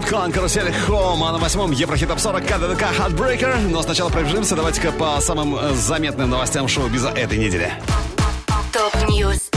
Klangkarussell 0.09 0.73
Home. 0.89 1.23
А 1.23 1.33
на 1.33 1.39
восьмом 1.39 1.71
Еврохит 1.71 2.09
Топ 2.09 2.19
40 2.19 2.43
KDDK 2.43 2.83
Heartbreaker. 2.99 3.69
Но 3.69 3.83
сначала 3.83 4.09
пробежимся. 4.09 4.57
Давайте-ка 4.57 4.91
по 4.91 5.21
самым 5.21 5.55
э, 5.55 5.75
заметным 5.75 6.31
новостям 6.31 6.67
шоу-биза 6.67 7.11
этой 7.11 7.37
недели. 7.37 7.71
Top 8.73 9.06
news 9.06 9.51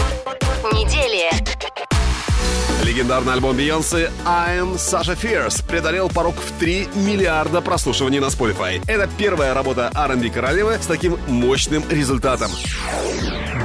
недели. 0.74 1.30
Легендарный 2.84 3.34
альбом 3.34 3.56
Бейонсе 3.56 4.12
I'm 4.26 4.76
Sasha 4.76 5.18
Fierce 5.18 5.66
преодолел 5.66 6.10
порог 6.10 6.36
в 6.36 6.60
3 6.60 6.90
миллиарда 6.96 7.62
прослушиваний 7.62 8.20
на 8.20 8.26
Spotify. 8.26 8.84
Это 8.88 9.08
первая 9.18 9.54
работа 9.54 9.90
R&B 9.94 10.30
королевы 10.32 10.78
с 10.82 10.86
таким 10.86 11.18
мощным 11.28 11.84
результатом. 11.90 12.52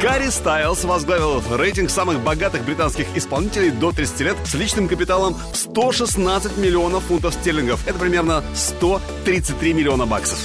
Гарри 0.06 0.28
Стайлз 0.30 0.84
возглавил 0.84 1.42
рейтинг 1.56 1.90
самых 1.90 2.20
богатых 2.20 2.64
британских 2.64 3.08
исполнителей 3.16 3.72
до 3.72 3.90
30 3.90 4.20
лет 4.20 4.36
с 4.44 4.54
личным 4.54 4.86
капиталом 4.86 5.34
в 5.34 5.56
116 5.56 6.58
миллионов 6.58 7.02
фунтов 7.02 7.34
стерлингов. 7.34 7.84
Это 7.88 7.98
примерно 7.98 8.44
133 8.54 9.72
миллиона 9.72 10.06
баксов. 10.06 10.38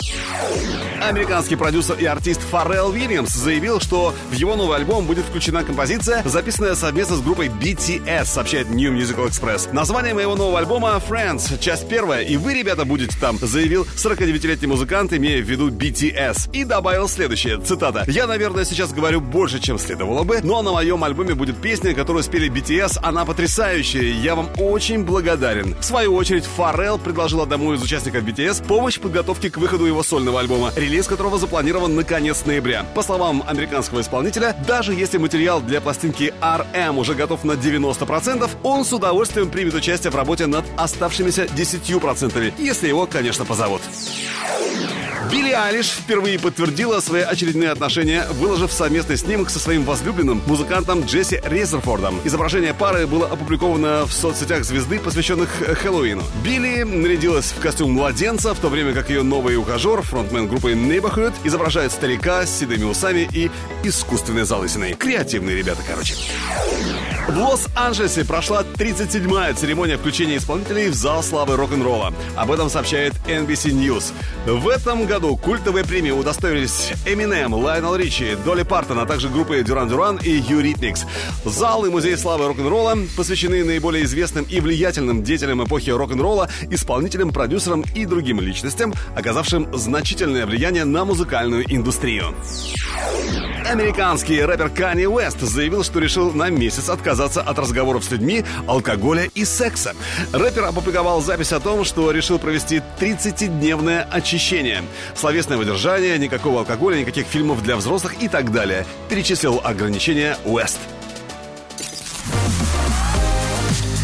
Американский 1.01 1.55
продюсер 1.55 1.95
и 1.95 2.05
артист 2.05 2.41
Фаррелл 2.41 2.89
Уильямс 2.89 3.33
заявил, 3.33 3.79
что 3.79 4.13
в 4.29 4.33
его 4.33 4.55
новый 4.55 4.77
альбом 4.77 5.07
будет 5.07 5.25
включена 5.25 5.63
композиция, 5.63 6.21
записанная 6.23 6.75
совместно 6.75 7.15
с 7.15 7.21
группой 7.21 7.47
BTS, 7.47 8.25
сообщает 8.25 8.69
New 8.69 8.93
Musical 8.93 9.27
Express. 9.27 9.73
Название 9.73 10.13
моего 10.13 10.35
нового 10.35 10.59
альбома 10.59 11.01
Friends, 11.09 11.57
часть 11.59 11.89
первая, 11.89 12.21
и 12.21 12.37
вы, 12.37 12.53
ребята, 12.53 12.85
будете 12.85 13.17
там, 13.19 13.39
заявил 13.39 13.87
49-летний 13.95 14.67
музыкант, 14.67 15.11
имея 15.11 15.41
в 15.41 15.49
виду 15.49 15.71
BTS. 15.71 16.51
И 16.53 16.63
добавил 16.65 17.07
следующее, 17.07 17.59
цитата. 17.59 18.03
«Я, 18.07 18.27
наверное, 18.27 18.63
сейчас 18.63 18.93
говорю 18.93 19.21
больше, 19.21 19.59
чем 19.59 19.79
следовало 19.79 20.23
бы, 20.23 20.41
но 20.43 20.61
на 20.61 20.71
моем 20.71 21.03
альбоме 21.03 21.33
будет 21.33 21.59
песня, 21.59 21.95
которую 21.95 22.23
спели 22.23 22.47
BTS, 22.51 22.99
она 23.01 23.25
потрясающая, 23.25 24.03
я 24.03 24.35
вам 24.35 24.49
очень 24.59 25.03
благодарен». 25.03 25.75
В 25.79 25.83
свою 25.83 26.13
очередь, 26.13 26.45
Фаррелл 26.45 26.99
предложил 26.99 27.41
одному 27.41 27.73
из 27.73 27.81
участников 27.81 28.23
BTS 28.23 28.67
помощь 28.67 28.97
в 28.97 29.01
подготовке 29.01 29.49
к 29.49 29.57
выходу 29.57 29.85
его 29.85 30.03
сольного 30.03 30.39
альбома, 30.39 30.71
релиз 30.91 31.07
которого 31.07 31.37
запланирован 31.37 31.95
на 31.95 32.03
конец 32.03 32.45
ноября. 32.45 32.85
По 32.93 33.01
словам 33.01 33.43
американского 33.47 34.01
исполнителя, 34.01 34.55
даже 34.67 34.93
если 34.93 35.17
материал 35.17 35.61
для 35.61 35.79
пластинки 35.79 36.33
RM 36.41 36.99
уже 36.99 37.13
готов 37.15 37.45
на 37.45 37.53
90%, 37.53 38.49
он 38.61 38.83
с 38.83 38.91
удовольствием 38.91 39.49
примет 39.49 39.73
участие 39.73 40.11
в 40.11 40.15
работе 40.15 40.47
над 40.47 40.65
оставшимися 40.77 41.45
10%, 41.45 42.53
если 42.57 42.89
его, 42.89 43.05
конечно, 43.05 43.45
позовут. 43.45 43.81
Билли 45.29 45.51
Айлиш 45.51 45.87
впервые 45.87 46.39
подтвердила 46.39 46.99
свои 46.99 47.21
очередные 47.21 47.69
отношения, 47.69 48.25
выложив 48.31 48.71
совместный 48.71 49.17
снимок 49.17 49.49
со 49.49 49.59
своим 49.59 49.83
возлюбленным 49.83 50.41
музыкантом 50.47 51.01
Джесси 51.01 51.39
Резерфордом. 51.43 52.19
Изображение 52.23 52.73
пары 52.73 53.05
было 53.05 53.27
опубликовано 53.27 54.05
в 54.05 54.13
соцсетях 54.13 54.63
звезды, 54.63 54.99
посвященных 54.99 55.49
Хэллоуину. 55.49 56.23
Билли 56.43 56.83
нарядилась 56.83 57.51
в 57.51 57.59
костюм 57.59 57.91
младенца, 57.91 58.53
в 58.53 58.59
то 58.59 58.69
время 58.69 58.93
как 58.93 59.09
ее 59.09 59.23
новый 59.23 59.57
ухажер, 59.57 60.01
фронтмен 60.01 60.47
группы 60.47 60.71
Neighborhood, 60.71 61.33
изображает 61.43 61.91
старика 61.91 62.45
с 62.45 62.59
седыми 62.59 62.85
усами 62.85 63.27
и 63.31 63.51
искусственной 63.83 64.43
залысиной. 64.43 64.93
Креативные 64.93 65.57
ребята, 65.57 65.81
короче. 65.87 66.15
В 67.27 67.37
Лос-Анджелесе 67.37 68.25
прошла 68.25 68.63
37-я 68.63 69.53
церемония 69.53 69.97
включения 69.97 70.37
исполнителей 70.37 70.89
в 70.89 70.95
зал 70.95 71.21
славы 71.23 71.55
рок-н-ролла. 71.55 72.13
Об 72.35 72.51
этом 72.51 72.69
сообщает 72.69 73.13
NBC 73.27 73.71
News. 73.71 74.11
В 74.45 74.67
этом 74.67 75.05
году 75.11 75.35
культовые 75.35 75.83
премии 75.83 76.11
удостоились 76.11 76.93
Eminem, 77.05 77.53
Лайонел 77.53 77.97
Ричи, 77.97 78.37
Долли 78.45 78.63
Партон, 78.63 78.97
а 78.97 79.05
также 79.05 79.27
группы 79.27 79.61
Дюран 79.61 79.89
Дюран 79.89 80.17
и 80.23 80.29
Юритмикс. 80.29 81.03
Зал 81.43 81.83
и 81.83 81.89
музей 81.89 82.15
славы 82.15 82.47
рок-н-ролла 82.47 82.97
посвящены 83.17 83.65
наиболее 83.65 84.05
известным 84.05 84.45
и 84.45 84.61
влиятельным 84.61 85.21
деятелям 85.21 85.65
эпохи 85.65 85.89
рок-н-ролла, 85.89 86.49
исполнителям, 86.69 87.31
продюсерам 87.31 87.83
и 87.93 88.05
другим 88.05 88.39
личностям, 88.39 88.93
оказавшим 89.13 89.67
значительное 89.77 90.45
влияние 90.45 90.85
на 90.85 91.03
музыкальную 91.03 91.65
индустрию. 91.67 92.33
Американский 93.69 94.43
рэпер 94.43 94.69
Канни 94.69 95.05
Уэст 95.05 95.39
заявил, 95.39 95.83
что 95.83 95.99
решил 95.99 96.33
на 96.33 96.49
месяц 96.49 96.89
отказаться 96.89 97.41
от 97.41 97.57
разговоров 97.57 98.03
с 98.03 98.11
людьми, 98.11 98.43
алкоголя 98.67 99.29
и 99.33 99.45
секса. 99.45 99.95
Рэпер 100.33 100.65
опубликовал 100.65 101.21
запись 101.21 101.53
о 101.53 101.59
том, 101.59 101.85
что 101.85 102.11
решил 102.11 102.37
провести 102.39 102.81
30-дневное 102.99 104.01
очищение. 104.09 104.83
Словесное 105.15 105.57
выдержание, 105.57 106.17
никакого 106.17 106.59
алкоголя, 106.59 106.97
никаких 106.97 107.27
фильмов 107.27 107.63
для 107.63 107.75
взрослых 107.75 108.21
и 108.21 108.27
так 108.27 108.51
далее. 108.51 108.85
Перечислил 109.09 109.61
ограничения 109.63 110.37
Уэст. 110.45 110.79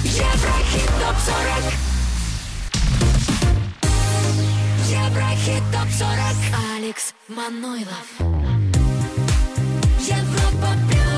Еврохит 0.04 0.90
ТОП-40 1.00 1.88
Еврохит 4.90 5.64
ТОП-40 5.74 6.36
Алекс 6.78 7.14
Манойлов. 7.28 8.08
Европа 10.00 10.70
Плюс 10.90 11.18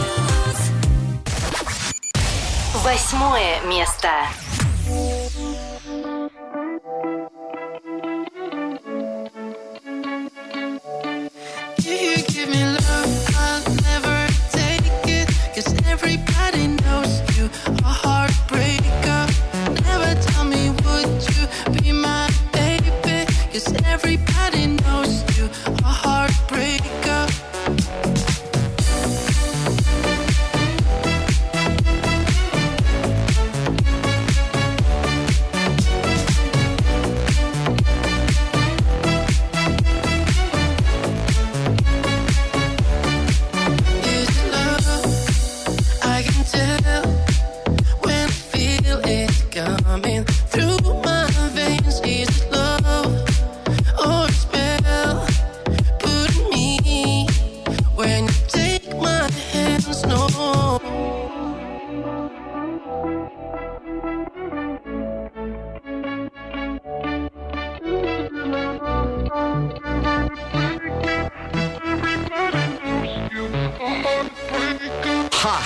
Восьмое 2.84 3.62
место. 3.68 4.10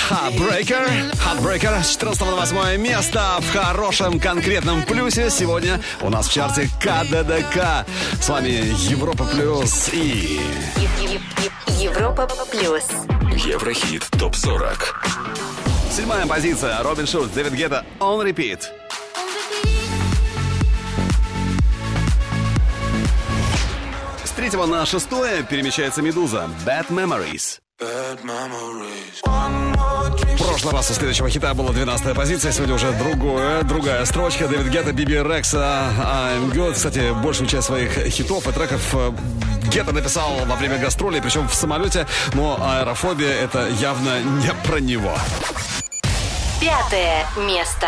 Heartbreaker. 0.09 0.85
Heartbreaker 1.13 1.81
с 1.81 1.91
14 1.91 2.21
на 2.21 2.35
8 2.35 2.81
место 2.81 3.37
в 3.39 3.53
хорошем 3.53 4.19
конкретном 4.19 4.83
плюсе. 4.83 5.29
Сегодня 5.29 5.79
у 6.01 6.09
нас 6.09 6.27
в 6.27 6.33
чарте 6.33 6.69
КДДК. 6.81 7.87
С 8.19 8.27
вами 8.27 8.49
Европа 8.89 9.23
Плюс 9.23 9.89
и... 9.93 10.41
Европа 11.79 12.27
Плюс. 12.51 12.83
Еврохит 13.45 14.03
ТОП-40. 14.19 14.77
Седьмая 15.89 16.27
позиция. 16.27 16.83
Робин 16.83 17.07
Шульц, 17.07 17.29
Дэвид 17.31 17.53
Гетта, 17.53 17.85
On 17.99 18.21
Repeat. 18.21 18.63
С 24.25 24.31
третьего 24.31 24.65
на 24.65 24.85
шестое 24.85 25.43
перемещается 25.43 26.01
«Медуза» 26.01 26.49
«Bad 26.65 26.89
Memories». 26.89 27.62
В 30.33 30.37
прошлый 30.37 30.73
раз 30.73 30.89
у 30.89 30.93
следующего 30.93 31.29
хита 31.29 31.53
была 31.53 31.71
12 31.71 32.15
позиция, 32.15 32.51
сегодня 32.51 32.75
уже 32.75 32.91
другое, 32.93 33.63
другая 33.63 34.05
строчка. 34.05 34.47
Дэвид 34.47 34.67
Гетта, 34.67 34.93
Биби 34.93 35.15
Рекса, 35.15 35.89
I'm 35.99 36.51
Good. 36.53 36.73
Кстати, 36.73 37.11
большую 37.21 37.47
часть 37.47 37.67
своих 37.67 37.91
хитов 38.07 38.47
и 38.47 38.51
треков 38.51 38.81
э, 38.93 39.11
Гетто 39.71 39.91
написал 39.91 40.45
во 40.45 40.55
время 40.55 40.77
гастролей, 40.77 41.21
причем 41.21 41.47
в 41.47 41.53
самолете, 41.53 42.07
но 42.33 42.57
аэрофобия 42.61 43.33
это 43.33 43.67
явно 43.67 44.21
не 44.21 44.53
про 44.65 44.79
него. 44.79 45.17
Пятое 46.61 47.25
место. 47.45 47.87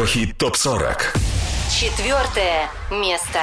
Еврохит 0.00 0.38
ТОП-40. 0.38 0.98
Четвертое 1.78 2.70
место. 2.90 3.38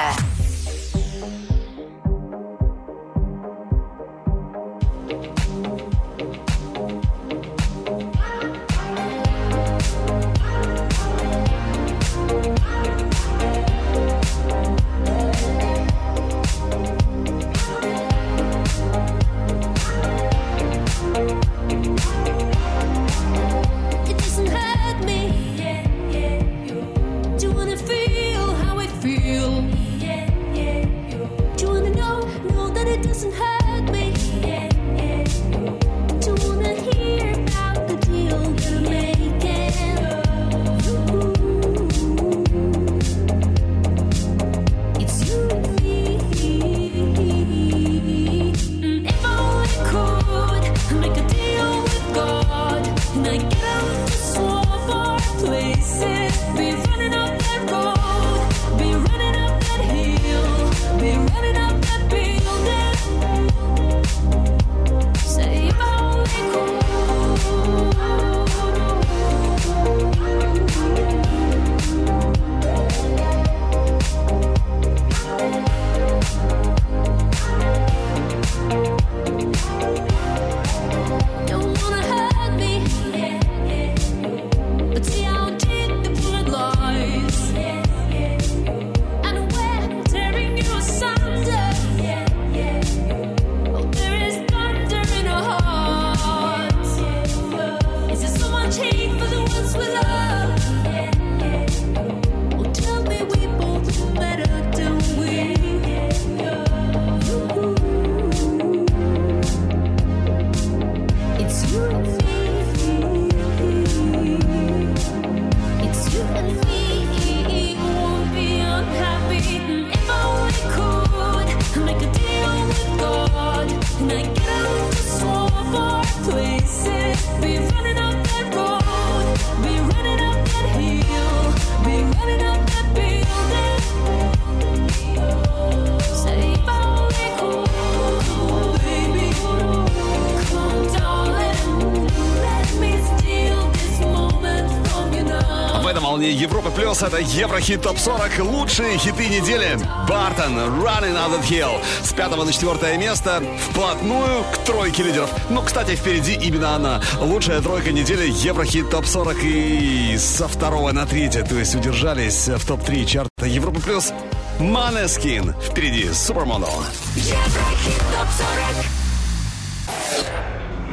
Волне 145.96 146.30
Европы 146.30 146.70
Плюс. 146.70 147.02
Это 147.02 147.18
Еврохит 147.18 147.82
Топ 147.82 147.98
40. 147.98 148.38
Лучшие 148.40 148.98
хиты 148.98 149.28
недели. 149.28 149.78
Бартон, 150.08 150.58
Running 150.82 151.16
Out 151.16 151.40
of 151.40 151.48
Hill. 151.48 151.80
С 152.02 152.12
пятого 152.12 152.44
на 152.44 152.52
четвертое 152.52 152.98
место. 152.98 153.42
Вплотную 153.70 154.44
к 154.52 154.58
тройке 154.58 155.02
лидеров. 155.02 155.30
Ну, 155.50 155.62
кстати, 155.62 155.96
впереди 155.96 156.34
именно 156.34 156.76
она. 156.76 157.00
Лучшая 157.20 157.60
тройка 157.60 157.90
недели 157.90 158.28
Еврохит 158.28 158.90
Топ 158.90 159.06
40. 159.06 159.36
И 159.42 160.16
со 160.18 160.46
второго 160.46 160.92
на 160.92 161.06
третье. 161.06 161.42
То 161.42 161.56
есть 161.56 161.74
удержались 161.74 162.48
в 162.48 162.66
топ-3 162.66 163.04
чарта 163.06 163.46
Европы 163.46 163.80
Плюс. 163.80 164.12
Манескин. 164.60 165.54
Впереди 165.60 166.12
Супермодел. 166.12 166.84
Еврохит 167.16 167.98
топ 168.12 168.28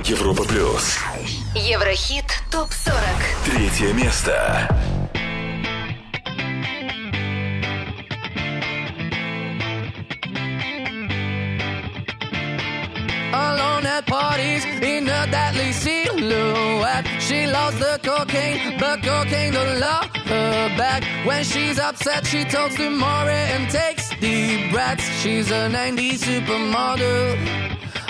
40. 0.03 0.07
Европа 0.07 0.43
плюс. 0.43 0.99
Еврохит 1.54 2.26
ТОП-40. 2.50 2.92
Третье 3.44 3.92
место. 3.92 4.68
alone 13.32 13.86
at 13.86 14.06
parties 14.06 14.64
in 14.64 15.08
a 15.08 15.26
deadly 15.30 15.72
silhouette. 15.72 17.06
She 17.20 17.46
loves 17.46 17.78
the 17.78 17.98
cocaine, 18.02 18.78
but 18.78 19.02
cocaine 19.02 19.52
don't 19.52 19.80
love 19.80 20.10
her 20.26 20.76
back. 20.76 21.02
When 21.26 21.44
she's 21.44 21.78
upset, 21.78 22.26
she 22.26 22.44
talks 22.44 22.76
to 22.76 22.90
Maury 22.90 23.42
and 23.54 23.70
takes 23.70 24.10
deep 24.20 24.72
breaths. 24.72 25.04
She's 25.22 25.50
a 25.50 25.68
90s 25.68 26.20
supermodel. 26.28 27.73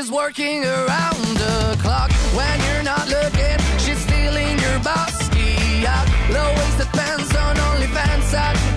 She's 0.00 0.10
working 0.10 0.64
around 0.64 1.36
the 1.36 1.76
clock 1.82 2.10
when 2.32 2.58
you're 2.64 2.82
not 2.82 3.06
looking. 3.10 3.58
She's 3.76 3.98
stealing 3.98 4.58
your 4.58 4.78
bossy 4.78 5.86
out. 5.86 6.08
Low 6.30 6.48
waisted 6.56 6.86
pants 6.94 7.36
on 7.36 7.54
OnlyFans. 7.56 8.32
I'd 8.32 8.69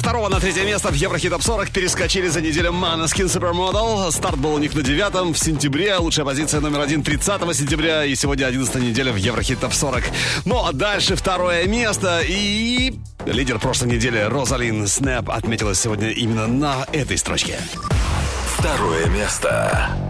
второго 0.00 0.28
на 0.28 0.40
третье 0.40 0.64
место 0.64 0.88
в 0.88 0.94
Еврохит 0.94 1.30
Топ 1.30 1.42
40 1.42 1.70
перескочили 1.70 2.28
за 2.28 2.40
неделю 2.40 2.70
Maneskin 2.70 3.26
Supermodel. 3.26 4.10
Старт 4.10 4.38
был 4.38 4.54
у 4.54 4.58
них 4.58 4.74
на 4.74 4.82
девятом 4.82 5.34
в 5.34 5.38
сентябре. 5.38 5.96
Лучшая 5.96 6.24
позиция 6.24 6.60
номер 6.60 6.80
один 6.80 7.02
30 7.02 7.40
сентября. 7.54 8.04
И 8.04 8.14
сегодня 8.14 8.46
11 8.46 8.76
неделя 8.76 9.12
в 9.12 9.16
Еврохит 9.16 9.60
Топ 9.60 9.74
40. 9.74 10.04
Ну 10.46 10.64
а 10.64 10.72
дальше 10.72 11.16
второе 11.16 11.66
место. 11.66 12.22
И 12.26 12.94
лидер 13.26 13.58
прошлой 13.58 13.92
недели 13.92 14.18
Розалин 14.20 14.86
Снэп 14.86 15.30
отметилась 15.30 15.80
сегодня 15.80 16.10
именно 16.10 16.46
на 16.46 16.86
этой 16.92 17.18
строчке. 17.18 17.58
Второе 18.56 19.06
место. 19.06 20.09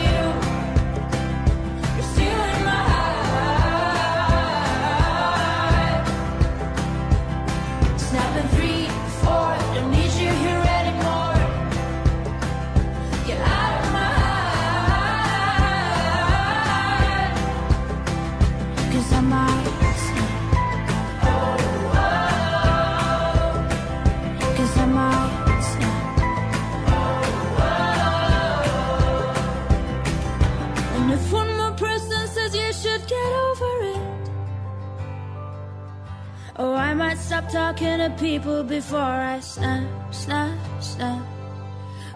Talking 37.51 37.97
to 37.97 38.09
people 38.17 38.63
before 38.63 38.99
I 38.99 39.39
snap, 39.41 39.83
snap, 40.13 40.57
snap. 40.79 41.21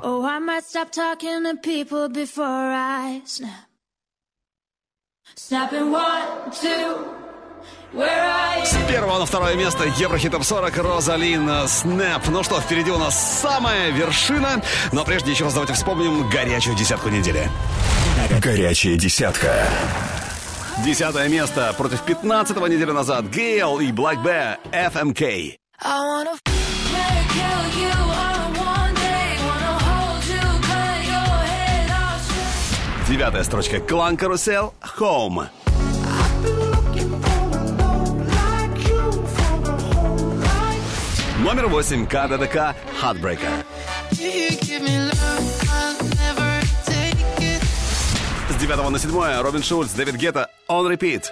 Oh, 0.01 0.25
I 0.25 0.39
might 0.39 0.63
stop 0.63 0.91
talking 0.91 1.43
to 1.43 1.55
people 1.57 2.09
before 2.09 2.45
I 2.45 3.21
snap. 3.25 3.67
Snapping 5.35 5.91
one, 5.91 6.51
two. 6.51 7.15
С 7.95 8.75
первого 8.89 9.19
на 9.19 9.25
второе 9.25 9.55
место 9.55 9.85
Еврохит 9.97 10.31
Топ 10.31 10.43
40 10.43 10.77
Розалин 10.77 11.67
Снэп. 11.67 12.27
Ну 12.27 12.43
что, 12.43 12.59
впереди 12.59 12.91
у 12.91 12.97
нас 12.97 13.39
самая 13.41 13.89
вершина. 13.91 14.61
Но 14.91 15.05
прежде 15.05 15.31
еще 15.31 15.45
раз 15.45 15.53
давайте 15.53 15.73
вспомним 15.73 16.29
горячую 16.29 16.75
десятку 16.75 17.07
недели. 17.07 17.49
Горячая 18.41 18.97
десятка. 18.97 19.65
Десятое 20.83 21.29
место 21.29 21.73
против 21.77 22.01
пятнадцатого 22.01 22.65
недели 22.67 22.91
назад. 22.91 23.25
Гейл 23.29 23.79
и 23.79 23.91
Black 23.91 24.21
Bear 24.23 24.57
FMK. 24.71 25.55
Девятая 33.07 33.43
строчка. 33.43 33.79
Клан 33.79 34.17
Карусел. 34.17 34.73
Home. 34.99 35.47
Номер 41.39 41.67
восемь. 41.67 42.05
КДДК. 42.05 42.75
Heartbreaker. 43.01 43.63
С 48.55 48.57
девятого 48.57 48.89
на 48.89 48.97
седьмое. 48.99 49.41
Робин 49.41 49.61
Шульц. 49.61 49.91
Дэвид 49.91 50.15
Гетта. 50.15 50.49
On 50.69 50.89
Repeat. 50.89 51.25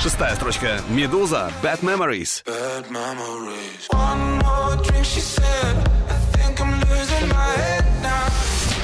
Шестая 0.00 0.34
строчка. 0.34 0.80
Медуза. 0.88 1.52
Bad 1.62 1.80
Memories. 1.80 2.44
Bad 2.46 2.88
memories. 2.90 3.88
Drink, 4.84 5.04
said. 5.04 5.76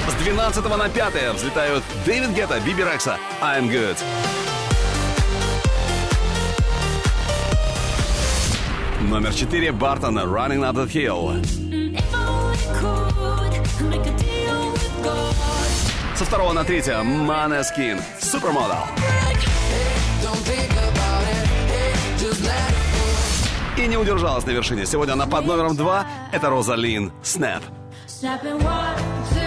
С 0.07 0.23
12 0.23 0.77
на 0.77 0.89
5 0.89 1.33
взлетают 1.33 1.83
Дэвид 2.05 2.29
Гетта, 2.35 2.59
Биби 2.59 2.83
Рекса, 2.83 3.17
I'm 3.41 3.69
Good. 3.69 3.97
Номер 9.01 9.33
4 9.33 9.71
Бартона, 9.71 10.19
Running 10.19 10.61
Up 10.61 10.75
That 10.75 10.91
Hill. 10.91 11.68
Со 16.15 16.25
второго 16.25 16.53
на 16.53 16.63
третье 16.63 16.95
Maneskin, 17.01 18.01
Supermodel. 18.19 18.85
И 23.77 23.87
не 23.87 23.97
удержалась 23.97 24.45
на 24.45 24.51
вершине. 24.51 24.85
Сегодня 24.85 25.13
она 25.13 25.25
под 25.25 25.45
номером 25.45 25.75
2. 25.75 26.05
Это 26.33 26.49
Розалин 26.49 27.11
Снэп. 27.23 27.63
Two. 28.21 29.38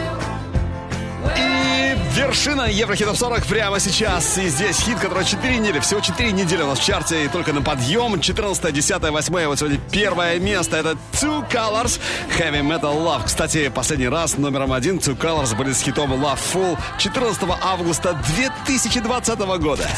И 1.36 1.96
вершина 2.16 2.62
Еврохитов 2.62 3.18
40 3.18 3.44
прямо 3.46 3.80
сейчас. 3.80 4.38
И 4.38 4.48
здесь 4.48 4.80
хит, 4.80 4.98
который 4.98 5.24
4 5.24 5.58
недели, 5.58 5.80
всего 5.80 6.00
4 6.00 6.32
недели 6.32 6.62
у 6.62 6.66
нас 6.66 6.78
в 6.78 6.84
чарте 6.84 7.24
и 7.24 7.28
только 7.28 7.52
на 7.52 7.62
подъем. 7.62 8.20
14, 8.20 8.72
10, 8.72 9.10
8, 9.10 9.46
вот 9.46 9.58
сегодня 9.58 9.80
первое 9.90 10.38
место. 10.38 10.76
Это 10.76 10.96
Two 11.12 11.48
Colors 11.50 12.00
Heavy 12.38 12.62
Metal 12.62 12.94
Love. 12.94 13.24
Кстати, 13.26 13.68
последний 13.68 14.08
раз 14.08 14.36
номером 14.38 14.72
один 14.72 14.98
Two 14.98 15.16
Colors 15.16 15.56
были 15.56 15.72
с 15.72 15.80
хитом 15.80 16.12
Love 16.12 16.38
Full 16.52 16.78
14 16.98 17.42
августа 17.62 18.18
2020 18.36 19.38
года. 19.38 19.88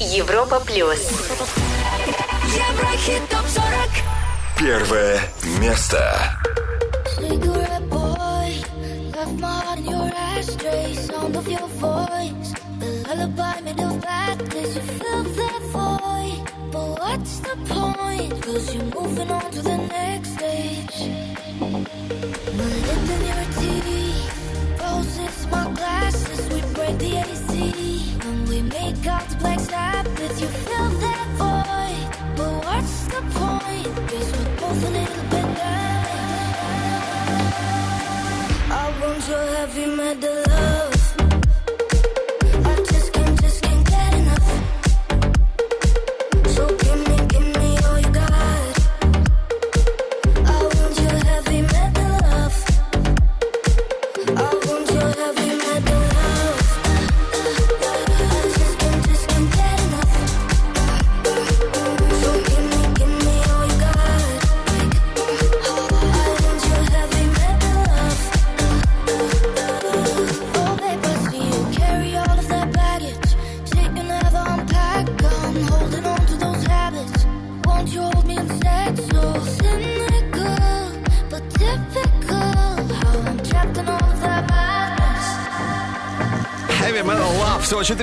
Европа 0.00 0.60
плюс. 0.60 1.10
Еврохит 2.48 3.28
топ 3.28 3.46
40. 3.48 3.68
Первое 4.58 5.20
место. 5.60 6.38
Left 9.38 9.52
my 9.52 9.66
heart 9.66 9.78
in 9.78 9.84
your 9.84 10.10
ashtray. 10.14 10.94
Sound 10.94 11.36
of 11.36 11.48
your 11.48 11.68
voice, 11.68 12.52
the 12.80 13.04
lullaby 13.06 13.60
made 13.60 13.80
of 13.80 14.00
badness. 14.00 14.74
You 14.74 14.80
fill 14.80 15.22
that 15.22 15.62
void, 15.70 16.72
but 16.72 16.98
what's 16.98 17.38
the 17.40 17.56
point? 17.66 18.42
Cause 18.42 18.74
you're 18.74 18.84
moving 18.84 19.30
on 19.30 19.50
to 19.52 19.62
the 19.62 19.76
next 19.76 20.30
stage. 20.34 20.98
My 22.58 22.68
lip 22.88 23.10
in 23.14 23.22
your 23.30 23.44
teeth, 23.58 24.80
roses, 24.80 25.46
my 25.52 25.70
glasses. 25.72 26.48
We 26.52 26.60
break 26.74 26.98
the 26.98 27.18
AC, 27.22 28.18
and 28.26 28.48
we 28.48 28.62
make 28.62 29.06
out 29.06 29.28
the 29.28 29.36
black 29.36 29.60
Sabbath. 29.60 30.40
You 30.40 30.48
fill 30.48 30.88
that 31.04 31.26
void, 31.38 32.36
but 32.36 32.64
what's 32.64 33.06
the 33.06 33.22
point? 33.38 34.10
Guess 34.10 34.32
we're 34.36 34.56
both 34.56 34.84
a 34.84 34.90
little 34.90 35.24
bit 35.30 35.58
So 39.28 39.36
have 39.36 39.76
you 39.76 39.94
met 39.94 40.22
the 40.22 40.42
love? 40.48 40.97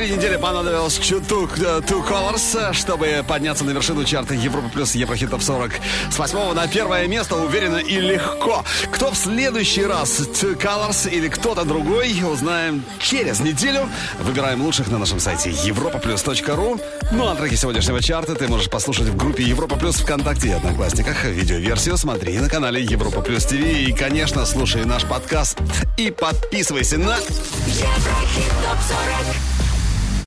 4 0.06 0.18
недели 0.18 0.38
понадобилось 0.38 1.00
Two, 1.00 1.26
two 1.28 2.08
Colors, 2.08 2.74
чтобы 2.74 3.26
подняться 3.28 3.64
на 3.64 3.72
вершину 3.72 4.04
чарта 4.04 4.36
Европа 4.36 4.70
плюс 4.70 4.94
Еврохитов 4.94 5.44
40. 5.44 5.72
С 6.12 6.20
8 6.20 6.54
на 6.54 6.68
первое 6.68 7.08
место 7.08 7.36
уверенно 7.36 7.78
и 7.78 8.00
легко. 8.00 8.64
Кто 8.92 9.10
в 9.10 9.16
следующий 9.16 9.84
раз 9.84 10.20
Two 10.20 10.56
Colors 10.62 11.10
или 11.10 11.28
кто-то 11.28 11.66
другой, 11.66 12.14
узнаем 12.22 12.84
через 13.00 13.40
неделю. 13.40 13.90
Выбираем 14.20 14.62
лучших 14.62 14.90
на 14.90 15.00
нашем 15.00 15.20
сайте 15.20 15.50
europaplus.ru. 15.50 16.80
Ну 17.12 17.28
а 17.28 17.36
треки 17.36 17.56
сегодняшнего 17.56 18.00
чарта 18.00 18.36
ты 18.36 18.48
можешь 18.48 18.70
послушать 18.70 19.08
в 19.08 19.18
группе 19.18 19.42
Европа 19.42 19.76
Плюс 19.76 19.96
ВКонтакте 19.96 20.50
и 20.50 20.52
Одноклассниках. 20.52 21.26
Видеоверсию 21.26 21.98
смотри 21.98 22.38
на 22.38 22.48
канале 22.48 22.84
Европа 22.84 23.22
Плюс 23.22 23.46
ТВ. 23.46 23.54
И, 23.54 23.92
конечно, 23.92 24.46
слушай 24.46 24.86
наш 24.86 25.04
подкаст 25.06 25.58
и 25.98 26.12
подписывайся 26.12 27.00
на 27.00 27.16
Еврохит 27.16 28.52
топ 28.62 28.78
40. 28.88 29.65